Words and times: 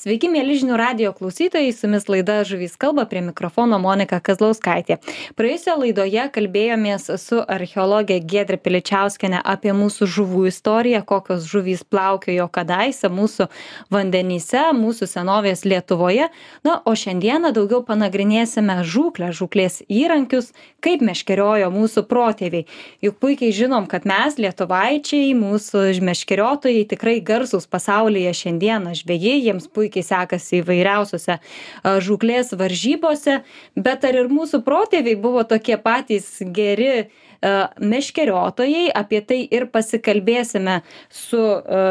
Sveiki, 0.00 0.30
mėly 0.32 0.54
žinių 0.56 0.78
radio 0.80 1.10
klausytojai, 1.12 1.74
su 1.76 1.84
jumis 1.84 2.06
laida 2.08 2.38
Žuvys 2.48 2.78
kalba 2.80 3.02
prie 3.04 3.20
mikrofono 3.20 3.76
Monika 3.82 4.16
Kazlauskaitė. 4.24 4.96
Praėjusioje 5.36 5.74
laidoje 5.76 6.22
kalbėjomės 6.32 7.10
su 7.20 7.42
archeologė 7.44 8.16
Gedrė 8.24 8.56
Piličiauskenė 8.64 9.42
apie 9.44 9.74
mūsų 9.76 10.08
žuvų 10.08 10.46
istoriją, 10.48 11.02
kokios 11.04 11.44
žuvys 11.44 11.82
plaukiojo 11.84 12.46
kadaise 12.48 13.10
mūsų 13.12 13.50
vandenyse, 13.92 14.62
mūsų 14.78 15.10
senovės 15.10 15.66
Lietuvoje. 15.68 16.30
Na, 16.64 16.78
o 16.80 16.96
šiandieną 16.96 17.52
daugiau 17.58 17.82
panagrinėsime 17.84 18.78
žūklę, 18.80 19.34
žūklės 19.36 19.82
įrankius, 19.84 20.54
kaip 20.80 21.04
meškeriojo 21.04 21.68
mūsų 21.76 22.06
protėviai. 22.08 22.64
Juk 23.04 23.20
puikiai 23.20 23.52
žinom, 23.52 23.84
kad 23.84 24.08
mes, 24.08 24.40
lietuvaičiai, 24.40 25.36
mūsų 25.36 25.84
meškeriotojai 26.08 26.88
tikrai 26.88 27.18
garsus 27.20 27.68
pasaulyje 27.68 28.32
šiandieną 28.46 28.96
žvėjai, 29.04 29.36
jiems 29.50 29.68
puikiai 29.68 29.89
puikiai 29.90 30.06
sekasi 30.06 30.60
įvairiausiose 30.62 31.38
žūklės 31.84 32.54
varžybose, 32.56 33.40
bet 33.76 34.04
ar 34.04 34.14
ir 34.14 34.30
mūsų 34.30 34.62
protėviai 34.64 35.18
buvo 35.20 35.44
tokie 35.44 35.76
patys 35.76 36.38
geri 36.54 37.10
meškeriotojai, 37.80 38.90
apie 38.92 39.20
tai 39.24 39.40
ir 39.48 39.66
pasikalbėsime 39.72 40.82
su 41.08 41.40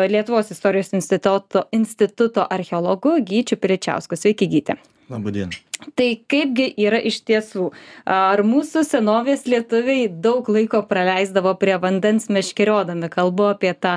Lietuvos 0.10 0.52
istorijos 0.54 0.94
instituto, 0.94 1.66
instituto 1.72 2.46
archeologu 2.46 3.18
Gyčiu 3.26 3.58
Piričiausku. 3.58 4.16
Sveiki, 4.16 4.48
Gyti. 4.48 4.78
Labadiena. 5.10 5.69
Tai 5.96 6.08
kaipgi 6.28 6.66
yra 6.84 7.00
iš 7.08 7.22
tiesų? 7.28 7.70
Ar 8.04 8.42
mūsų 8.44 8.84
senovės 8.84 9.46
lietuviai 9.48 10.10
daug 10.12 10.48
laiko 10.52 10.82
praleisdavo 10.88 11.54
prie 11.60 11.78
vandens 11.80 12.28
meškeriodami? 12.28 13.08
Kalbu 13.14 13.48
apie 13.54 13.72
tą 13.74 13.94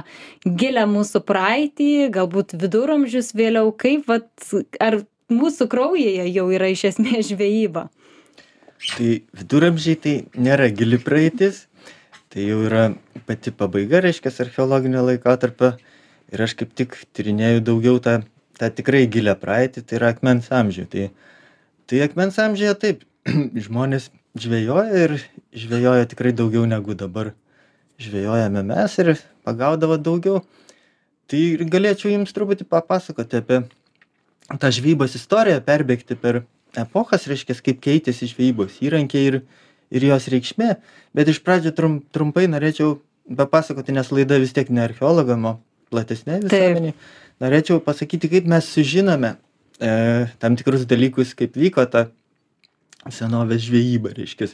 gilę 0.46 0.84
mūsų 0.90 1.24
praeitį, 1.26 1.90
galbūt 2.14 2.54
viduramžius 2.62 3.32
vėliau. 3.34 3.72
Kaip, 3.74 4.06
vat, 4.10 4.30
ar 4.78 5.00
mūsų 5.32 5.66
kraujyje 5.72 6.28
jau 6.30 6.46
yra 6.54 6.70
iš 6.70 6.86
esmės 6.92 7.32
žvejyba? 7.32 7.88
Tai 8.82 9.10
viduramžiai 9.38 9.98
tai 9.98 10.14
nėra 10.38 10.70
gili 10.74 10.98
praeitis, 11.02 11.64
tai 12.30 12.46
jau 12.46 12.62
yra 12.66 12.92
pati 13.26 13.50
pabaiga, 13.54 14.02
reiškia, 14.02 14.34
archeologinio 14.46 15.02
laikotarpio. 15.10 15.74
Ir 16.32 16.46
aš 16.46 16.54
kaip 16.56 16.70
tik 16.78 16.94
tyrinėjau 17.12 17.60
daugiau 17.66 17.98
tą 18.02 18.22
tą 18.62 18.70
tikrai 18.70 19.06
gilią 19.10 19.34
praeitį, 19.40 19.84
tai 19.86 19.98
yra 19.98 20.12
akmens 20.14 20.50
amžių. 20.54 20.86
Tai, 20.92 21.06
tai 21.92 22.00
akmens 22.00 22.38
amžiuje 22.40 22.72
taip, 22.80 23.02
žmonės 23.68 24.08
žvejoja 24.40 25.02
ir 25.04 25.18
žvejoja 25.52 26.08
tikrai 26.08 26.32
daugiau 26.32 26.64
negu 26.64 26.96
dabar 26.96 27.34
žvejojame 28.00 28.62
mes 28.64 28.94
ir 29.02 29.12
pagaudavo 29.44 29.98
daugiau. 30.00 30.40
Tai 31.28 31.42
galėčiau 31.74 32.14
jums 32.14 32.32
truputį 32.32 32.64
papasakoti 32.72 33.42
apie 33.42 33.60
tą 34.56 34.72
žvejybos 34.72 35.18
istoriją, 35.20 35.60
perbėgti 35.68 36.16
per 36.16 36.42
epochas, 36.80 37.28
reiškia, 37.28 37.60
kaip 37.60 37.84
keitėsi 37.84 38.30
žvejybos 38.32 38.80
įrankiai 38.84 39.28
ir, 39.28 39.38
ir 39.92 40.08
jos 40.08 40.32
reikšmė. 40.32 40.72
Bet 41.12 41.28
iš 41.28 41.44
pradžių 41.44 41.76
trum, 41.76 42.00
trumpai 42.16 42.48
norėčiau 42.48 43.02
papasakoti, 43.36 43.92
nes 43.92 44.08
laida 44.16 44.40
vis 44.40 44.56
tiek 44.56 44.72
ne 44.72 44.86
archeologam, 44.88 45.44
o 45.44 45.54
platesnė 45.92 46.40
visuomenė. 46.46 46.96
Norėčiau 47.44 47.84
pasakyti, 47.84 48.32
kaip 48.32 48.48
mes 48.48 48.68
sužinome 48.72 49.36
e, 49.82 49.92
tam 50.38 50.56
tikrus 50.58 50.86
dalykus, 50.88 51.34
kaip 51.38 51.56
vyko 51.58 51.84
ta 51.90 52.06
senovės 53.10 53.64
žvejyba, 53.66 54.14
reiškia. 54.16 54.50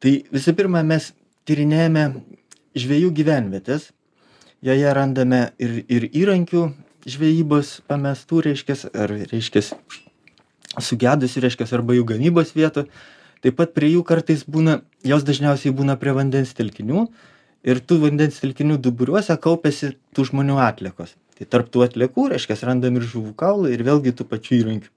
Tai 0.00 0.12
visų 0.32 0.54
pirma, 0.56 0.82
mes 0.86 1.10
tyrinėjame 1.48 2.06
žvėjų 2.78 3.10
gyvenvietės, 3.18 3.90
joje 4.64 4.94
randame 4.96 5.42
ir, 5.60 5.82
ir 5.92 6.08
įrankių 6.08 6.64
žvejybos 7.10 7.80
pamestų, 7.90 8.44
reiškia, 8.48 8.76
ar, 8.96 9.12
reiškia, 9.32 9.64
sugedusių, 10.80 11.44
reiškia, 11.44 11.68
arba 11.76 11.96
jų 11.96 12.06
gamybos 12.14 12.54
vietų. 12.56 12.86
Taip 13.40 13.56
pat 13.56 13.72
prie 13.76 13.94
jų 13.94 14.04
kartais 14.08 14.44
būna, 14.44 14.82
jos 15.04 15.24
dažniausiai 15.24 15.72
būna 15.76 15.96
prie 16.00 16.12
vandens 16.16 16.52
telkinių 16.56 17.06
ir 17.64 17.80
tų 17.80 18.02
vandens 18.04 18.40
telkinių 18.40 18.76
duburiuose 18.84 19.36
kaupiasi 19.40 19.94
tų 20.16 20.28
žmonių 20.28 20.60
atlikos 20.60 21.16
tai 21.40 21.48
tarp 21.48 21.70
tų 21.72 21.86
atliekų 21.86 22.28
reiškias 22.34 22.64
randam 22.68 22.98
ir 23.00 23.06
žuvų 23.08 23.32
kaulai 23.40 23.72
ir 23.72 23.84
vėlgi 23.86 24.12
tų 24.16 24.26
pačių 24.28 24.58
įrankių. 24.60 24.90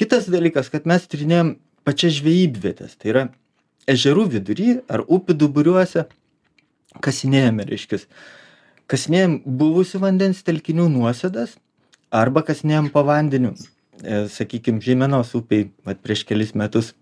Kitas 0.00 0.30
dalykas 0.32 0.72
kad 0.72 0.88
mes 0.88 1.04
tyrinėjam 1.04 1.58
pačias 1.84 2.16
žvejybvietes 2.16 2.96
tai 2.96 3.12
yra 3.12 3.24
ežerų 3.90 4.26
vidury 4.32 4.70
ar 4.88 5.04
upių 5.04 5.36
duburiuose 5.42 6.06
kasinėjame 7.04 7.66
reiškias 7.68 8.06
kasinėjam 8.90 9.36
buvusių 9.44 10.00
vandens 10.02 10.40
telkinių 10.46 10.88
nuosėdas 10.96 11.58
arba 12.10 12.42
kasinėjam 12.42 12.88
po 12.90 13.04
vandeniu. 13.06 13.52
E, 14.00 14.24
sakykim 14.32 14.80
žeimenos 14.82 15.34
upėj 15.36 15.68
vat 15.86 16.00
prieš 16.02 16.24
kelis 16.26 16.54
metus 16.56 16.94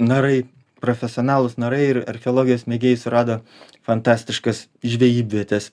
narai 0.00 0.46
profesionalūs 0.82 1.56
narai 1.60 1.82
ir 1.90 1.98
archeologijos 2.08 2.66
mėgėjai 2.70 3.00
surado 3.00 3.36
fantastiškas 3.86 4.66
žvejybvietes 4.84 5.70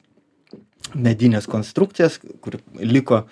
medines 0.93 1.47
konstrukcijas, 1.49 2.19
kur 2.43 2.59
liko 2.79 3.23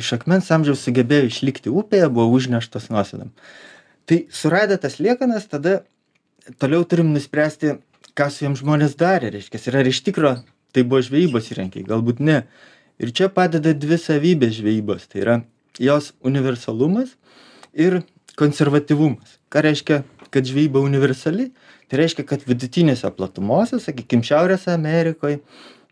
iš 0.00 0.12
akmens 0.16 0.50
amžiaus 0.52 0.82
sugebėjo 0.84 1.30
išlikti 1.30 1.72
upėje, 1.72 2.08
buvo 2.12 2.28
užneštos 2.36 2.90
nuosėdam. 2.92 3.32
Tai 4.06 4.22
suradę 4.30 4.78
tas 4.80 4.98
liekanas, 5.02 5.48
tada 5.50 5.80
toliau 6.60 6.84
turim 6.88 7.12
nuspręsti, 7.14 7.78
ką 8.16 8.28
su 8.32 8.46
jiems 8.46 8.62
žmonės 8.62 8.96
darė, 8.98 9.32
reiškia, 9.34 9.60
ir 9.68 9.78
ar 9.80 9.90
iš 9.90 10.02
tikro 10.06 10.36
tai 10.76 10.84
buvo 10.84 11.00
žvejybos 11.04 11.50
įrankiai, 11.52 11.86
galbūt 11.88 12.20
ne. 12.24 12.42
Ir 13.00 13.12
čia 13.16 13.28
padeda 13.32 13.72
dvi 13.76 13.98
savybės 14.00 14.58
žvejybos, 14.58 15.08
tai 15.12 15.22
yra 15.22 15.36
jos 15.80 16.12
universalumas 16.24 17.14
ir 17.76 18.02
konservatyvumas. 18.40 19.38
Ką 19.52 19.64
reiškia, 19.64 20.02
kad 20.32 20.48
žvejyba 20.48 20.80
universali? 20.84 21.50
Tai 21.86 22.00
reiškia, 22.00 22.24
kad 22.26 22.44
vidutinėse 22.48 23.08
platumose, 23.14 23.78
sakykime, 23.82 24.24
Šiaurės 24.26 24.66
Amerikoje, 24.72 25.38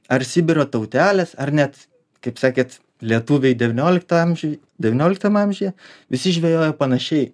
ar 0.09 0.25
sibiro 0.25 0.65
tautelės 0.69 1.35
ar 1.41 1.53
net 1.53 1.87
kaip 2.25 2.41
sakėt 2.41 2.79
lietuviai 3.05 3.57
devyniolikto 3.59 4.17
amžiuj 4.17 4.59
devynioliktam 4.81 5.37
amžiuje 5.37 5.73
visi 6.13 6.33
žvejojo 6.37 6.75
panašiai. 6.79 7.33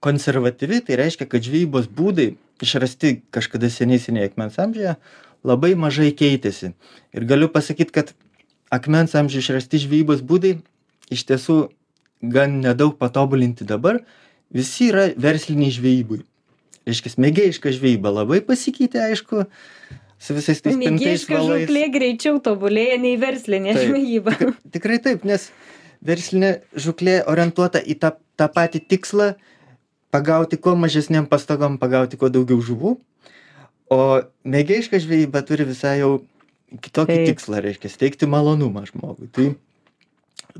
Konservatyvi 0.00 0.80
tai 0.86 0.96
reiškia 1.00 1.28
kad 1.28 1.44
žvejybos 1.44 1.90
būdai 1.92 2.32
išrasti 2.64 3.20
kažkada 3.34 3.70
seniai 3.72 4.00
seniai 4.00 4.30
akmens 4.30 4.58
amžiuje 4.60 4.96
labai 5.44 5.74
mažai 5.76 6.10
keitėsi. 6.16 6.72
Ir 7.16 7.28
galiu 7.28 7.48
pasakyt 7.52 7.92
kad 7.92 8.14
akmens 8.72 9.16
amžiuj 9.16 9.44
išrasti 9.44 9.84
žvejybos 9.84 10.24
būdai 10.24 10.58
iš 11.12 11.26
tiesų 11.28 11.60
gan 12.20 12.60
nedaug 12.64 12.96
patobulinti 13.00 13.64
dabar. 13.64 14.02
Visi 14.50 14.90
yra 14.90 15.10
versliniai 15.16 15.72
žvejybai. 15.72 16.22
Reiškias 16.88 17.18
mėgėjiška 17.20 17.72
žvejyba 17.76 18.10
labai 18.12 18.40
pasikeitė 18.44 19.04
aišku 19.10 19.44
su 20.20 20.36
visais 20.36 20.60
tais 20.60 20.76
pintais 20.76 21.24
valais. 21.28 21.64
žūklė 21.64 21.86
greičiau 21.94 22.40
tobulėja 22.44 22.98
nei 23.00 23.16
verslinė 23.20 23.74
taip, 23.76 23.86
žvejyba. 23.88 24.34
Tikrai, 24.36 24.72
tikrai 24.76 24.98
taip, 25.06 25.24
nes 25.28 25.46
verslinė 26.04 26.50
žūklė 26.76 27.22
orientuota 27.30 27.80
į 27.80 27.96
tą, 28.02 28.12
tą 28.36 28.50
patį 28.52 28.82
tikslą 28.92 29.30
pagauti 30.12 30.58
kuo 30.60 30.74
mažesniam 30.76 31.28
pastogom, 31.30 31.78
pagauti 31.80 32.18
kuo 32.20 32.28
daugiau 32.32 32.60
žuvų, 32.64 32.96
o 33.94 34.00
mėgėjiška 34.44 35.00
žvejyba 35.02 35.42
turi 35.46 35.66
visai 35.68 36.00
jau 36.02 36.18
kitokį 36.70 37.16
taip. 37.16 37.30
tikslą, 37.32 37.62
reiškia, 37.64 37.90
steigti 37.90 38.28
malonumą 38.30 38.84
žmogui. 38.90 39.30
Tai, 39.34 39.48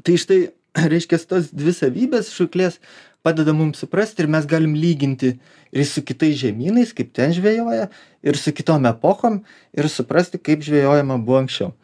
tai 0.07 0.17
štai, 0.23 0.41
reiškia, 0.95 1.21
tos 1.31 1.53
dvi 1.53 1.75
savybės 1.77 2.33
žuklės 2.35 2.81
padeda 3.23 3.53
mums 3.57 3.81
suprasti 3.83 4.25
ir 4.25 4.31
mes 4.33 4.47
galim 4.49 4.75
lyginti 4.77 5.35
ir 5.73 5.87
su 5.87 6.03
kitais 6.03 6.39
žemynais, 6.41 6.95
kaip 6.97 7.13
ten 7.17 7.35
žvejoja, 7.37 7.89
ir 8.23 8.39
su 8.39 8.53
kitom 8.53 8.87
epochom 8.91 9.43
ir 9.77 9.89
suprasti, 9.89 10.39
kaip 10.39 10.65
žvejojama 10.67 11.19
buvo 11.21 11.43
anksčiau. 11.43 11.75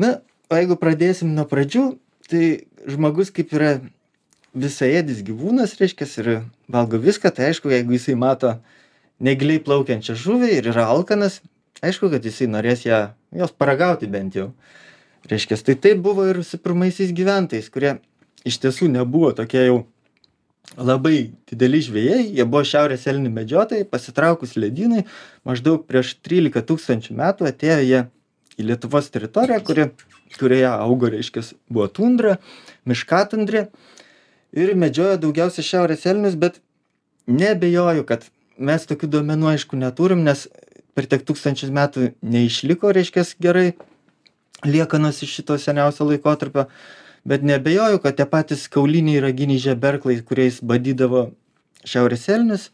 Na, 0.00 0.18
o 0.50 0.58
jeigu 0.58 0.76
pradėsim 0.80 1.32
nuo 1.36 1.46
pradžių, 1.48 1.86
tai 2.30 2.44
žmogus 2.88 3.32
kaip 3.34 3.52
yra 3.56 3.78
visaėdis 4.56 5.22
gyvūnas, 5.26 5.76
reiškia, 5.78 6.08
ir 6.22 6.30
valgo 6.70 6.98
viską, 7.00 7.30
tai 7.34 7.50
aišku, 7.50 7.70
jeigu 7.70 7.94
jisai 7.94 8.16
mato 8.18 8.56
negiliai 9.22 9.62
plaukiančią 9.62 10.16
žuvį 10.18 10.52
ir 10.58 10.70
yra 10.72 10.88
alkanas, 10.90 11.38
aišku, 11.84 12.10
kad 12.12 12.24
jisai 12.26 12.48
norės 12.50 12.84
ją, 12.86 13.10
jos 13.36 13.54
paragauti 13.54 14.10
bent 14.10 14.36
jau. 14.36 14.50
Reiškia, 15.30 15.58
tai 15.62 15.76
taip 15.76 16.00
buvo 16.02 16.24
ir 16.30 16.40
su 16.46 16.58
pirmaisiais 16.58 17.12
gyventojais, 17.14 17.68
kurie 17.70 17.98
iš 18.48 18.56
tiesų 18.62 18.88
nebuvo 18.90 19.34
tokie 19.36 19.66
jau 19.66 19.82
labai 20.78 21.32
dideli 21.50 21.80
žvejai 21.82 22.22
jie 22.36 22.46
buvo 22.46 22.62
šiaurės 22.66 23.06
elnių 23.10 23.32
medžiotojai 23.34 23.88
pasitraukus 23.90 24.56
ledynui 24.56 25.04
maždaug 25.48 25.86
prieš 25.88 26.14
trylika 26.22 26.62
tūkstančių 26.66 27.16
metų 27.18 27.48
atėjo 27.50 27.80
jie 27.86 28.02
į 28.60 28.68
lietuvos 28.70 29.10
teritoriją 29.10 29.60
kuri 29.66 29.88
kurioje 30.38 30.70
augo 30.70 31.10
reiškias 31.10 31.54
buvo 31.68 31.88
tundra 31.90 32.36
miškatundrė 32.86 33.66
ir 34.54 34.74
medžiojo 34.78 35.18
daugiausia 35.24 35.66
šiaurės 35.66 36.06
elnius 36.06 36.38
bet 36.38 36.60
neabejoju 37.26 38.06
kad 38.06 38.28
mes 38.58 38.86
tokių 38.86 39.10
duomenų 39.16 39.54
aišku 39.54 39.78
neturim 39.80 40.22
nes 40.26 40.46
per 40.94 41.08
tiek 41.10 41.24
tūkstančius 41.26 41.72
metų 41.74 42.12
neišliko 42.22 42.92
reiškias 42.94 43.34
gerai 43.42 43.72
liekanos 44.66 45.22
iš 45.24 45.40
šito 45.40 45.58
seniausio 45.58 46.06
laikotarpio 46.10 46.66
bet 47.24 47.42
neabejoju 47.46 48.00
kad 48.02 48.16
tie 48.16 48.26
patys 48.26 48.68
kauliniai 48.72 49.20
raginiai 49.24 49.62
žeberklai 49.62 50.20
kuriais 50.26 50.60
badydavo 50.62 51.30
šiaurės 51.84 52.28
elnius 52.32 52.70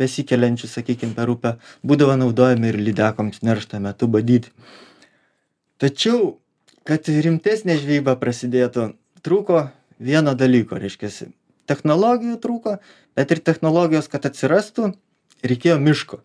besikeliančius 0.00 0.76
sakykim 0.76 1.14
per 1.16 1.30
upę 1.32 1.56
būdavo 1.86 2.18
naudojami 2.20 2.68
ir 2.72 2.80
lydekoms 2.88 3.42
neršto 3.46 3.80
metu 3.80 4.08
badyti. 4.12 4.52
Tačiau 5.80 6.36
kad 6.86 7.08
rimtesnė 7.08 7.78
žvejyba 7.80 8.16
prasidėtų 8.20 8.92
trūko 9.24 9.66
vieno 9.98 10.36
dalyko 10.36 10.78
reiškiasi 10.80 11.32
technologijų 11.66 12.38
trūko 12.42 12.78
bet 13.16 13.32
ir 13.32 13.42
technologijos 13.44 14.08
kad 14.12 14.28
atsirastų 14.28 14.92
reikėjo 15.46 15.78
miško 15.82 16.20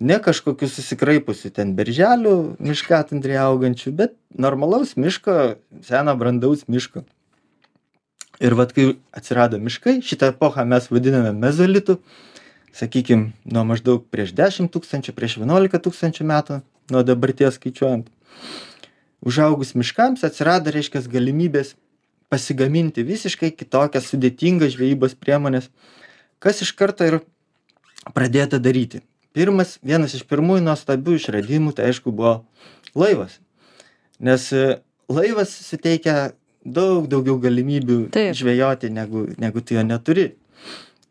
ne 0.00 0.18
kažkokių 0.22 0.68
susikraipusių 0.70 1.50
ten 1.54 1.74
berželių 1.78 2.34
miškatundrėje 2.62 3.40
augančių 3.44 3.92
bet 3.94 4.14
normalaus 4.34 4.96
miško 4.96 5.56
seno 5.86 6.16
brandaus 6.18 6.66
miško. 6.68 7.04
Ir 8.42 8.56
vat 8.58 8.74
kai 8.74 8.96
atsirado 9.14 9.60
miškai 9.62 10.00
šitą 10.02 10.32
epochą 10.34 10.64
mes 10.66 10.90
vadiname 10.90 11.32
mezolitu 11.38 12.00
sakykim 12.74 13.32
nuo 13.46 13.62
maždaug 13.68 14.02
prieš 14.10 14.34
dešim 14.34 14.68
tūkstančių 14.68 15.14
prieš 15.14 15.38
vienuolika 15.38 15.78
tūkstančių 15.78 16.26
metų 16.26 16.60
nuo 16.90 17.04
dabarties 17.06 17.60
skaičiuojant. 17.60 18.10
Užaugus 19.24 19.72
miškams 19.78 20.26
atsirado 20.26 20.74
reiškias 20.74 21.06
galimybės 21.08 21.76
pasigaminti 22.28 23.06
visiškai 23.06 23.54
kitokias 23.54 24.10
sudėtingas 24.10 24.74
žvejybos 24.74 25.14
priemones 25.14 25.70
kas 26.42 26.60
iš 26.66 26.74
karto 26.76 27.06
ir 27.06 27.20
pradėta 28.16 28.58
daryti 28.58 29.04
pirmas 29.34 29.76
vienas 29.82 30.14
iš 30.14 30.24
pirmųjų 30.30 30.62
nuostabių 30.68 31.16
išradimų 31.18 31.74
tai 31.76 31.90
aišku 31.90 32.12
buvo 32.14 32.36
laivas 32.94 33.38
nes 34.20 34.46
e, 34.54 34.78
laivas 35.10 35.52
suteikia 35.66 36.32
daug 36.64 37.08
daugiau 37.12 37.36
galimybių 37.42 37.98
žvejoti 38.38 38.90
negu 38.94 39.26
negu 39.42 39.60
tu 39.60 39.74
jo 39.76 39.82
neturi 39.84 40.30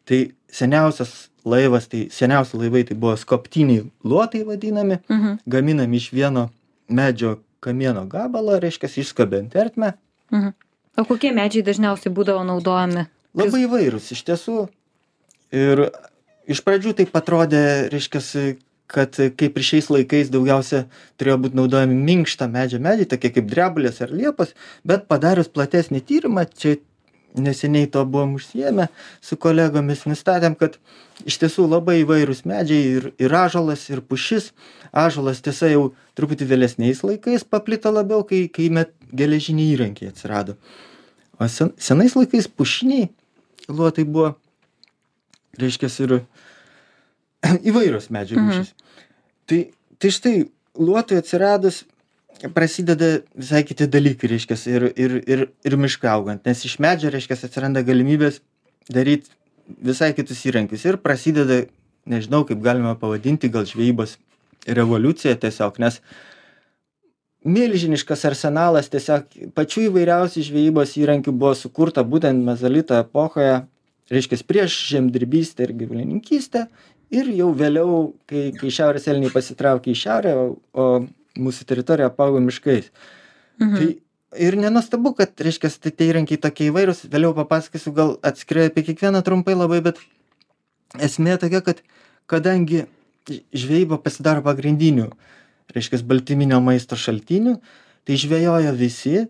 tai 0.08 0.22
seniausias 0.54 1.30
laivas 1.46 1.90
tai 1.92 2.08
seniausi 2.12 2.58
laivai 2.58 2.84
tai 2.88 2.96
buvo 2.98 3.16
skobtiniai 3.20 3.86
luotai 4.04 4.44
vadinami 4.48 5.00
Mhm. 5.10 5.38
gaminami 5.48 5.98
iš 5.98 6.12
vieno 6.16 6.50
medžio 6.90 7.38
kamieno 7.60 8.06
gabalo 8.08 8.60
reiškias 8.60 8.98
išskobiant 8.98 9.56
ertmę 9.56 9.94
Mhm. 10.32 10.54
O 10.98 11.04
kokie 11.10 11.32
medžiai 11.34 11.64
dažniausiai 11.66 12.14
būdavo 12.14 12.44
naudojami? 12.46 13.06
labai 13.36 13.64
įvairūs 13.68 14.12
iš 14.14 14.24
tiesų 14.28 14.68
ir 15.52 15.90
iš 16.50 16.62
pradžių 16.66 16.96
taip 17.00 17.16
atrodė 17.18 17.64
reiškiasi 17.94 18.58
kad 18.94 19.16
kaip 19.40 19.58
ir 19.58 19.66
šiais 19.66 19.90
laikais 19.90 20.32
daugiausia 20.34 20.84
turėjo 21.18 21.38
būt 21.46 21.56
naudojami 21.58 21.96
minkšto 22.10 22.50
medžio 22.52 22.82
medžiai 22.84 23.10
tokie 23.10 23.32
kaip 23.34 23.48
drebulės 23.50 24.02
ar 24.04 24.12
liepos 24.14 24.52
bet 24.88 25.08
padarius 25.10 25.50
platesnį 25.50 26.04
tyrimą 26.10 26.46
čia 26.52 26.76
neseniai 27.34 27.88
tuo 27.90 28.04
buvom 28.06 28.36
užsiėmę 28.38 28.88
su 29.24 29.38
kolegomis 29.42 30.06
nustatėm 30.10 30.56
kad 30.60 30.78
iš 31.26 31.40
tiesų 31.42 31.66
labai 31.72 32.00
įvairūs 32.04 32.44
medžiai 32.50 32.84
ir 32.98 33.10
ir 33.22 33.36
ąžuolas 33.40 33.88
ir 33.90 34.04
pušis. 34.06 34.52
Ąžuolas 34.94 35.42
tiesa 35.46 35.72
jau 35.72 35.88
truputį 36.18 36.48
vėlesniais 36.52 37.02
laikais 37.06 37.46
paplito 37.50 37.92
labiau 37.94 38.26
kai 38.28 38.46
kai 38.54 38.70
met 38.70 38.94
geležiniai 39.10 39.74
įrankiai 39.74 40.12
atsirado. 40.14 40.58
O 41.40 41.48
sen 41.50 41.74
senais 41.78 42.16
laikais 42.18 42.48
pušiniai 42.48 43.10
luotai 43.70 44.06
buvo 44.06 44.36
reiškias 45.60 46.00
ir 46.06 46.20
įvairios 47.70 48.10
medžių 48.14 48.42
rūšys 48.42 48.74
tai 49.48 49.60
tai 50.00 50.12
štai 50.12 50.36
luotui 50.80 51.18
atsiradus 51.18 51.84
prasideda 52.54 53.22
visai 53.36 53.64
kiti 53.64 53.88
dalykai 53.88 54.30
reiškias 54.34 54.66
ir 54.68 54.90
ir 54.96 55.16
ir 55.28 55.48
ir 55.66 55.78
miškui 55.78 56.10
augant. 56.10 56.46
Nes 56.46 56.66
iš 56.66 56.80
medžio 56.80 57.12
reiškias 57.14 57.46
atsiranda 57.48 57.84
galimybės 57.86 58.42
daryt 58.90 59.30
visai 59.80 60.12
kitus 60.14 60.44
įrankius. 60.50 60.86
Ir 60.86 60.98
prasideda 60.98 61.64
nežinau 62.06 62.44
kaip 62.48 62.62
galima 62.64 62.96
pavadinti 63.00 63.50
gal 63.50 63.66
žvejybos 63.70 64.18
revoliucija 64.68 65.36
tiesiog 65.40 65.80
nes 65.80 66.00
milžiniškas 67.44 68.26
arsenalas 68.28 68.90
tiesiog 68.92 69.52
pačių 69.56 69.88
įvairiausių 69.90 70.44
žvejybos 70.48 70.98
įrankių 71.00 71.32
buvo 71.32 71.54
sukurta 71.60 72.04
būtent 72.04 72.44
mezolito 72.44 72.96
epochoje 73.00 73.62
reiškias 74.14 74.46
prieš 74.48 74.78
žemdirbystę 74.94 75.68
ir 75.68 75.74
gyvulininkystę 75.82 76.68
ir 77.14 77.34
jau 77.38 77.50
vėliau 77.58 78.14
kai 78.30 78.52
kai 78.58 78.72
šiaurės 78.74 79.10
elniai 79.12 79.34
pasitraukė 79.34 79.92
į 79.94 80.00
šiaurę 80.06 80.38
o 80.74 80.88
mūsų 81.34 81.68
teritorija 81.70 82.12
apaugo 82.12 82.42
miškais 82.44 82.90
Mhm. 83.60 83.78
tai 83.78 83.98
ir 84.40 84.56
nenuostabu 84.58 85.14
kad 85.14 85.30
reiškias 85.46 85.78
tai 85.78 85.92
tie 85.92 86.10
įrankiai 86.10 86.42
tokie 86.42 86.70
įvairūs 86.72 87.06
vėliau 87.14 87.36
papasakosiu 87.38 87.94
gal 87.94 88.16
atskirai 88.26 88.68
apie 88.70 88.84
kiekvieną 88.88 89.22
trumpai 89.26 89.54
labai 89.54 89.82
bet 89.86 90.02
esmė 90.98 91.38
tokia 91.42 91.62
kad 91.62 91.84
kadangi 92.26 92.86
žvejyba 93.30 94.02
pasidaro 94.02 94.42
pagrindiniu 94.46 95.12
reiškias 95.76 96.02
baltyminio 96.02 96.60
maisto 96.66 96.98
šaltiniu 96.98 97.60
tai 98.08 98.18
žvejojo 98.18 98.74
visi 98.80 99.28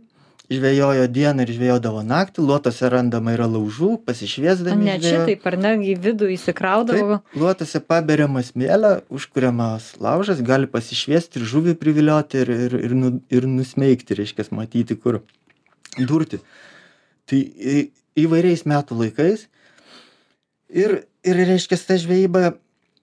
žvejojo 0.51 1.07
dieną 1.07 1.45
ir 1.45 1.51
žvejodavo 1.56 2.01
naktį 2.04 2.44
luotuose 2.45 2.90
randama 2.92 3.31
yra 3.36 3.45
laužų 3.48 3.94
pasišviesdami 4.07 4.86
Net 4.90 5.06
šitaip, 5.06 5.45
ar 5.48 5.57
ne, 5.57 5.72
į 5.88 5.95
vidų 6.04 6.30
įsikraudavo. 6.36 7.22
Luotuose 7.40 7.80
paberiama 7.80 8.44
smėlio, 8.44 8.98
užkuriamas 9.13 9.94
laužas, 10.04 10.44
gali 10.45 10.68
pasišviesti 10.68 11.40
ir 11.40 11.48
žuvį 11.48 11.78
privilioti 11.80 12.44
ir, 12.44 12.51
ir, 12.68 12.75
ir, 12.90 12.98
nu, 12.98 13.13
ir 13.34 13.48
nusmeigti, 13.48 14.19
reiškia, 14.19 14.50
matyti, 14.51 15.00
kur 15.00 15.22
durti. 15.98 16.42
Tai 17.30 17.40
į- 17.40 17.88
įvairiais 18.19 18.66
metų 18.69 19.00
laikais. 19.00 19.48
Ir, 20.74 21.04
ir 21.24 21.40
reiškia, 21.48 21.80
ta 21.88 21.95
žvejyba, 22.01 22.56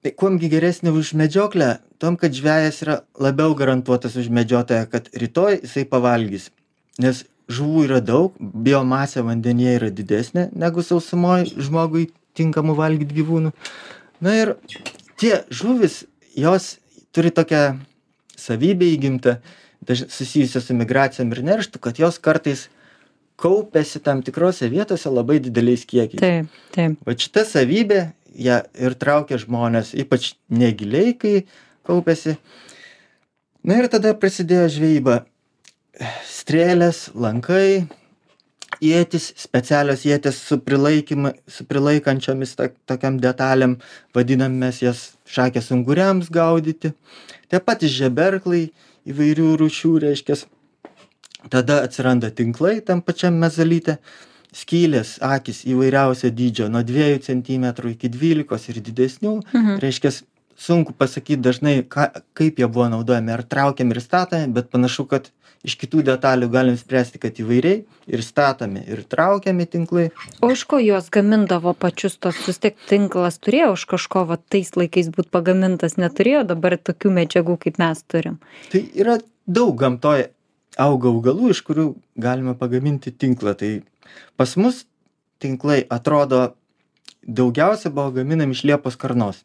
tai 0.05 0.13
kuomgi 0.13 0.49
geresnė 0.53 0.93
už 0.93 1.15
medžioklę, 1.19 1.79
tom, 2.03 2.17
kad 2.21 2.35
žvejas 2.37 2.83
yra 2.85 3.01
labiau 3.21 3.55
garantuotas 3.57 4.17
už 4.21 4.29
medžiotoją, 4.29 4.87
kad 4.91 5.09
rytoj 5.15 5.63
jisai 5.65 5.85
pavalgys. 5.89 6.51
Nes 7.01 7.25
žuvų 7.51 7.85
yra 7.89 8.01
daug, 8.05 8.35
biomasė 8.39 9.25
vandenyje 9.27 9.77
yra 9.79 9.91
didesnė 9.95 10.49
negu 10.55 10.85
sausumoj 10.87 11.49
žmogui 11.57 12.09
tinkamų 12.39 12.77
valgyt 12.79 13.15
gyvūnų. 13.17 13.53
Na 14.23 14.35
ir 14.37 14.55
tie 15.21 15.41
žuvis, 15.51 16.05
jos 16.39 16.77
turi 17.17 17.33
tokią 17.35 17.81
savybę 18.39 18.87
įgimtą, 18.95 19.39
susijusią 19.89 20.61
su 20.63 20.77
migracijom 20.77 21.33
ir 21.35 21.43
nerštu, 21.45 21.81
kad 21.83 21.99
jos 21.99 22.21
kartais 22.23 22.69
kaupiasi 23.41 24.03
tam 24.05 24.23
tikrose 24.23 24.69
vietose 24.69 25.11
labai 25.11 25.41
dideliais 25.41 25.87
kiekiais. 25.89 26.21
Taip, 26.21 26.59
taip. 26.77 26.99
Va 27.07 27.17
šita 27.17 27.47
savybė 27.49 28.03
ją 28.37 28.61
ir 28.79 28.97
traukia 29.01 29.41
žmonės, 29.41 29.95
ypač 29.99 30.35
negiliai, 30.53 31.15
kai 31.19 31.35
kaupiasi. 31.89 32.37
Na 33.65 33.81
ir 33.81 33.89
tada 33.93 34.13
prasidėjo 34.17 34.69
žvejyba. 34.77 35.23
Strėlės, 36.27 37.11
lankai, 37.15 37.87
ietis, 38.81 39.33
specialios 39.37 40.05
ietis 40.07 40.39
su, 40.39 40.61
su 41.51 41.67
prilaikančiomis 41.69 42.55
to, 42.57 42.69
tokiam 42.87 43.19
detalėm, 43.21 43.77
vadinam 44.15 44.55
mes 44.63 44.81
jas 44.83 45.03
šakės 45.29 45.71
unguriams 45.75 46.31
gaudyti. 46.33 46.95
Tie 47.51 47.61
patys 47.61 47.93
žeberklai 47.99 48.71
įvairių 49.11 49.57
rūšių, 49.61 49.93
reiškia. 50.07 50.41
Tada 51.51 51.81
atsiranda 51.87 52.31
tinklai 52.31 52.81
tam 52.85 53.01
pačiam 53.01 53.39
mezalyte 53.41 53.97
skylės 54.53 55.15
akys 55.25 55.63
įvairiausio 55.65 56.29
dydžio 56.35 56.67
nuo 56.69 56.83
dviejų 56.85 57.23
centimetrų 57.25 57.95
iki 57.95 58.11
dvylikos 58.13 58.69
ir 58.69 58.81
didesnių 58.85 59.41
Mhm. 59.55 59.79
reiškias 59.81 60.23
sunku 60.61 60.93
pasakyt 60.93 61.41
dažnai 61.41 61.83
ką 61.89 62.11
kaip 62.35 62.59
jie 62.61 62.69
buvo 62.69 62.89
naudojami 62.93 63.33
ar 63.33 63.43
traukiami 63.43 63.97
ir 63.97 64.01
statomi 64.01 64.53
bet 64.53 64.69
panašu 64.71 65.07
kad 65.09 65.31
iš 65.67 65.77
kitų 65.81 66.03
detalių 66.09 66.49
galim 66.53 66.77
spręsti 66.81 67.21
kad 67.21 67.37
įvairiai 67.43 67.83
ir 68.09 68.23
statomi 68.25 68.83
ir 68.89 69.03
traukiami 69.09 69.67
tinklai. 69.69 70.07
O 70.41 70.51
iš 70.55 70.65
ko 70.69 70.81
juos 70.81 71.11
gamindavo 71.13 71.75
pačius 71.77 72.17
tos, 72.17 72.39
vis 72.47 72.61
tiek 72.63 72.79
tinklas 72.89 73.41
turėjo 73.45 73.75
už 73.77 73.87
kažko, 73.95 74.25
va 74.31 74.39
tais 74.41 74.73
laikais 74.77 75.11
būt 75.15 75.29
pagamintas, 75.35 75.99
neturėjo 76.01 76.47
dabar 76.55 76.79
tokių 76.81 77.13
medžiagų, 77.21 77.59
kaip 77.67 77.81
mes 77.83 78.05
turim. 78.09 78.41
tai 78.73 78.87
yra 78.95 79.19
daug 79.47 79.77
gamtoj 79.77 80.31
auga 80.81 81.13
augalų 81.13 81.51
iš 81.53 81.63
kurių 81.67 81.87
galima 82.17 82.55
pagaminti 82.55 83.13
tinklą. 83.13 83.55
Tai 83.59 83.83
pas 84.41 84.57
mus 84.57 84.87
tinklai 85.43 85.83
atrodo 85.91 86.55
daugiausia 87.27 87.93
buvo 87.93 88.15
gaminami 88.17 88.57
iš 88.57 88.65
liepos 88.65 88.97
karnos 88.97 89.45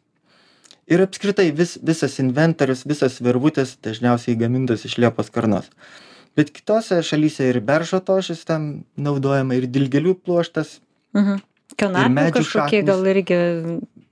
ir 0.88 1.02
apskritai 1.04 1.50
vis 1.52 1.76
visas 1.82 2.18
inventorius 2.22 2.84
visos 2.86 3.20
virvutės 3.20 3.76
dažniausiai 3.82 4.36
gamintos 4.38 4.84
iš 4.88 4.98
liepos 5.02 5.30
karnos 5.34 5.70
bet 6.36 6.52
kitose 6.54 7.02
šalyse 7.02 7.48
ir 7.50 7.60
beržo 7.60 8.00
tošis 8.00 8.44
ten 8.48 8.84
naudojama 8.96 9.56
ir 9.58 9.66
dilgėlių 9.66 10.14
pluoštas 10.24 10.80
Mhm. 11.16 11.40
Kanapių 11.76 12.30
kažkokie 12.32 12.80
šaknys. 12.80 12.86
gal 12.86 13.06
irgi 13.10 13.36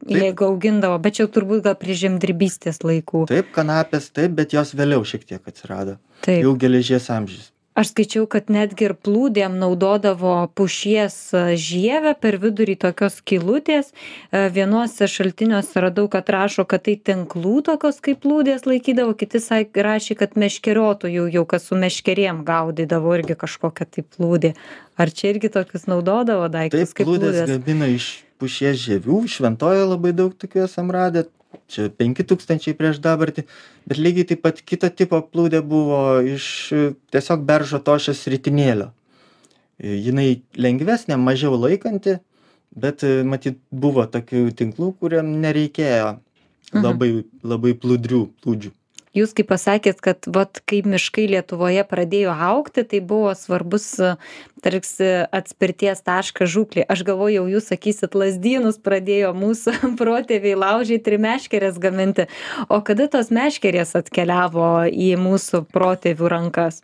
Taip. 0.04 0.16
jeigu 0.20 0.44
augindavo, 0.48 0.98
bet 1.00 1.14
čia 1.16 1.24
jau 1.24 1.30
turbūt 1.36 1.62
gal 1.64 1.76
prie 1.80 1.94
žemdirbystės 1.96 2.80
laikų. 2.84 3.26
Taip, 3.30 3.52
kanapės, 3.54 4.10
taip, 4.12 4.34
bet 4.36 4.52
jos 4.52 4.74
vėliau 4.76 5.04
šiek 5.06 5.24
tiek 5.24 5.40
atsirado. 5.48 5.98
Taip. 6.24 6.42
Jau 6.42 6.52
geležies 6.56 7.08
amžius. 7.14 7.52
Aš 7.74 7.88
skaičiau, 7.90 8.28
kad 8.30 8.52
netgi 8.54 8.86
ir 8.86 8.92
plūdėm 8.94 9.56
naudodavo 9.58 10.34
pušies 10.54 11.14
e, 11.34 11.40
žievę 11.58 12.12
per 12.22 12.36
vidurį 12.38 12.76
tokios 12.84 13.16
skylutės. 13.18 13.88
E, 14.30 14.44
Vienuose 14.54 15.08
šaltiniuose 15.10 15.82
radau, 15.82 16.04
kad 16.12 16.30
rašo, 16.30 16.62
kad 16.70 16.84
tai 16.86 16.94
tinklų 17.10 17.56
tokios 17.66 17.98
kaip 18.04 18.22
plūdės 18.22 18.62
laikydavo, 18.70 19.16
kiti 19.18 19.42
sak- 19.42 19.74
rašė, 19.74 20.14
kad 20.22 20.38
meškeriotojų 20.38 21.26
jau 21.34 21.42
kas 21.50 21.66
su 21.66 21.74
meškerėm 21.82 22.44
gaudydavo 22.46 23.16
irgi 23.18 23.34
kažkokią 23.42 23.90
tai 23.90 24.06
plūdį. 24.06 24.54
Ar 24.94 25.10
čia 25.10 25.32
irgi 25.34 25.50
tokius 25.58 25.88
naudodavo 25.90 26.46
daiktus 26.46 26.94
kaip 26.94 27.10
plūdės 27.10 27.40
plūdės? 27.42 27.56
gamina 27.58 27.90
iš 27.90 28.12
pušies 28.38 28.78
žievių, 28.86 29.24
šventojo 29.34 29.90
labai 29.96 30.14
daug 30.14 30.30
tokių 30.38 30.68
esam 30.68 30.94
radę, 30.94 31.26
čia 31.70 31.88
5000 31.90 32.74
prieš 32.78 33.00
dabartį, 33.04 33.46
bet 33.88 34.00
lygiai 34.00 34.28
taip 34.32 34.42
pat 34.44 34.60
kito 34.62 34.90
tipo 34.90 35.20
plūdė 35.22 35.62
buvo 35.66 36.20
iš 36.24 36.46
e, 36.72 36.84
tiesiog 37.14 37.46
beržo 37.48 37.80
tošės 37.84 38.26
ritinėlio. 38.34 38.90
E, 39.78 39.96
Jinai 39.96 40.42
lengvesnė, 40.56 41.18
mažiau 41.20 41.56
laikanti, 41.58 42.18
bet 42.74 43.06
e, 43.06 43.22
matyt 43.22 43.58
buvo 43.70 44.06
tokių 44.10 44.48
tinklų, 44.58 44.94
kuriam 45.00 45.34
nereikėjo 45.42 46.14
Mhm. 46.74 46.82
labai, 46.82 47.10
labai 47.44 47.74
plūdrių 47.78 48.20
plūdžių. 48.42 48.72
Jūs 49.14 49.30
kaip 49.36 49.46
pasakėt, 49.52 50.00
kad 50.02 50.26
vat, 50.34 50.58
kai 50.66 50.80
miškai 50.82 51.28
Lietuvoje 51.30 51.84
pradėjo 51.86 52.34
aukti, 52.34 52.82
tai 52.90 52.98
buvo 52.98 53.30
svarbus 53.38 53.86
e, 54.02 54.14
tarsi 54.64 55.10
atspirties 55.30 56.02
taškas 56.02 56.50
žūklė. 56.50 56.82
Aš 56.90 57.04
galvojau, 57.06 57.46
jūs 57.52 57.70
sakysit, 57.70 58.16
lasdynus 58.18 58.80
pradėjo 58.82 59.30
mūsų 59.38 59.76
protėviai 60.00 60.58
laužyti 60.58 61.14
ir 61.14 61.20
meškerės 61.22 61.78
gaminti. 61.78 62.26
O 62.66 62.80
kada 62.82 63.06
tos 63.12 63.30
meškerės 63.34 63.94
atkeliavo 64.02 64.88
į 64.90 65.12
mūsų 65.22 65.62
protėvių 65.70 66.32
rankas? 66.34 66.82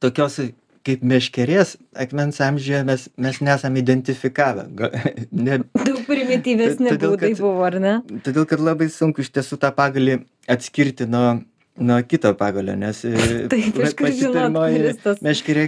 Tokios 0.00 0.40
kaip 0.86 1.02
meškerės 1.06 1.74
akmens 1.98 2.38
amžiuje 2.44 2.82
mes, 2.86 3.06
mes 3.18 3.40
nesam 3.44 3.76
identifikavę. 3.80 4.68
Ne, 5.46 5.58
Daug 5.74 6.05
primityvesni 6.16 6.94
būdai 6.96 7.30
kad- 7.30 7.42
buvo, 7.44 7.62
ar 7.66 7.76
ne? 7.82 7.94
Todėl, 8.24 8.46
kad 8.48 8.62
labai 8.62 8.88
sunku 8.92 9.22
iš 9.24 9.30
tiesų 9.36 9.58
tą 9.62 9.70
pagalį 9.76 10.18
atskirti 10.50 11.06
nuo, 11.10 11.40
nuo 11.78 11.98
kito 12.08 12.32
pagalio, 12.38 12.76
nes 12.78 13.02
e, 13.04 13.14
Taip, 13.52 13.80
pirmoji 14.00 14.94
meškerė 15.26 15.66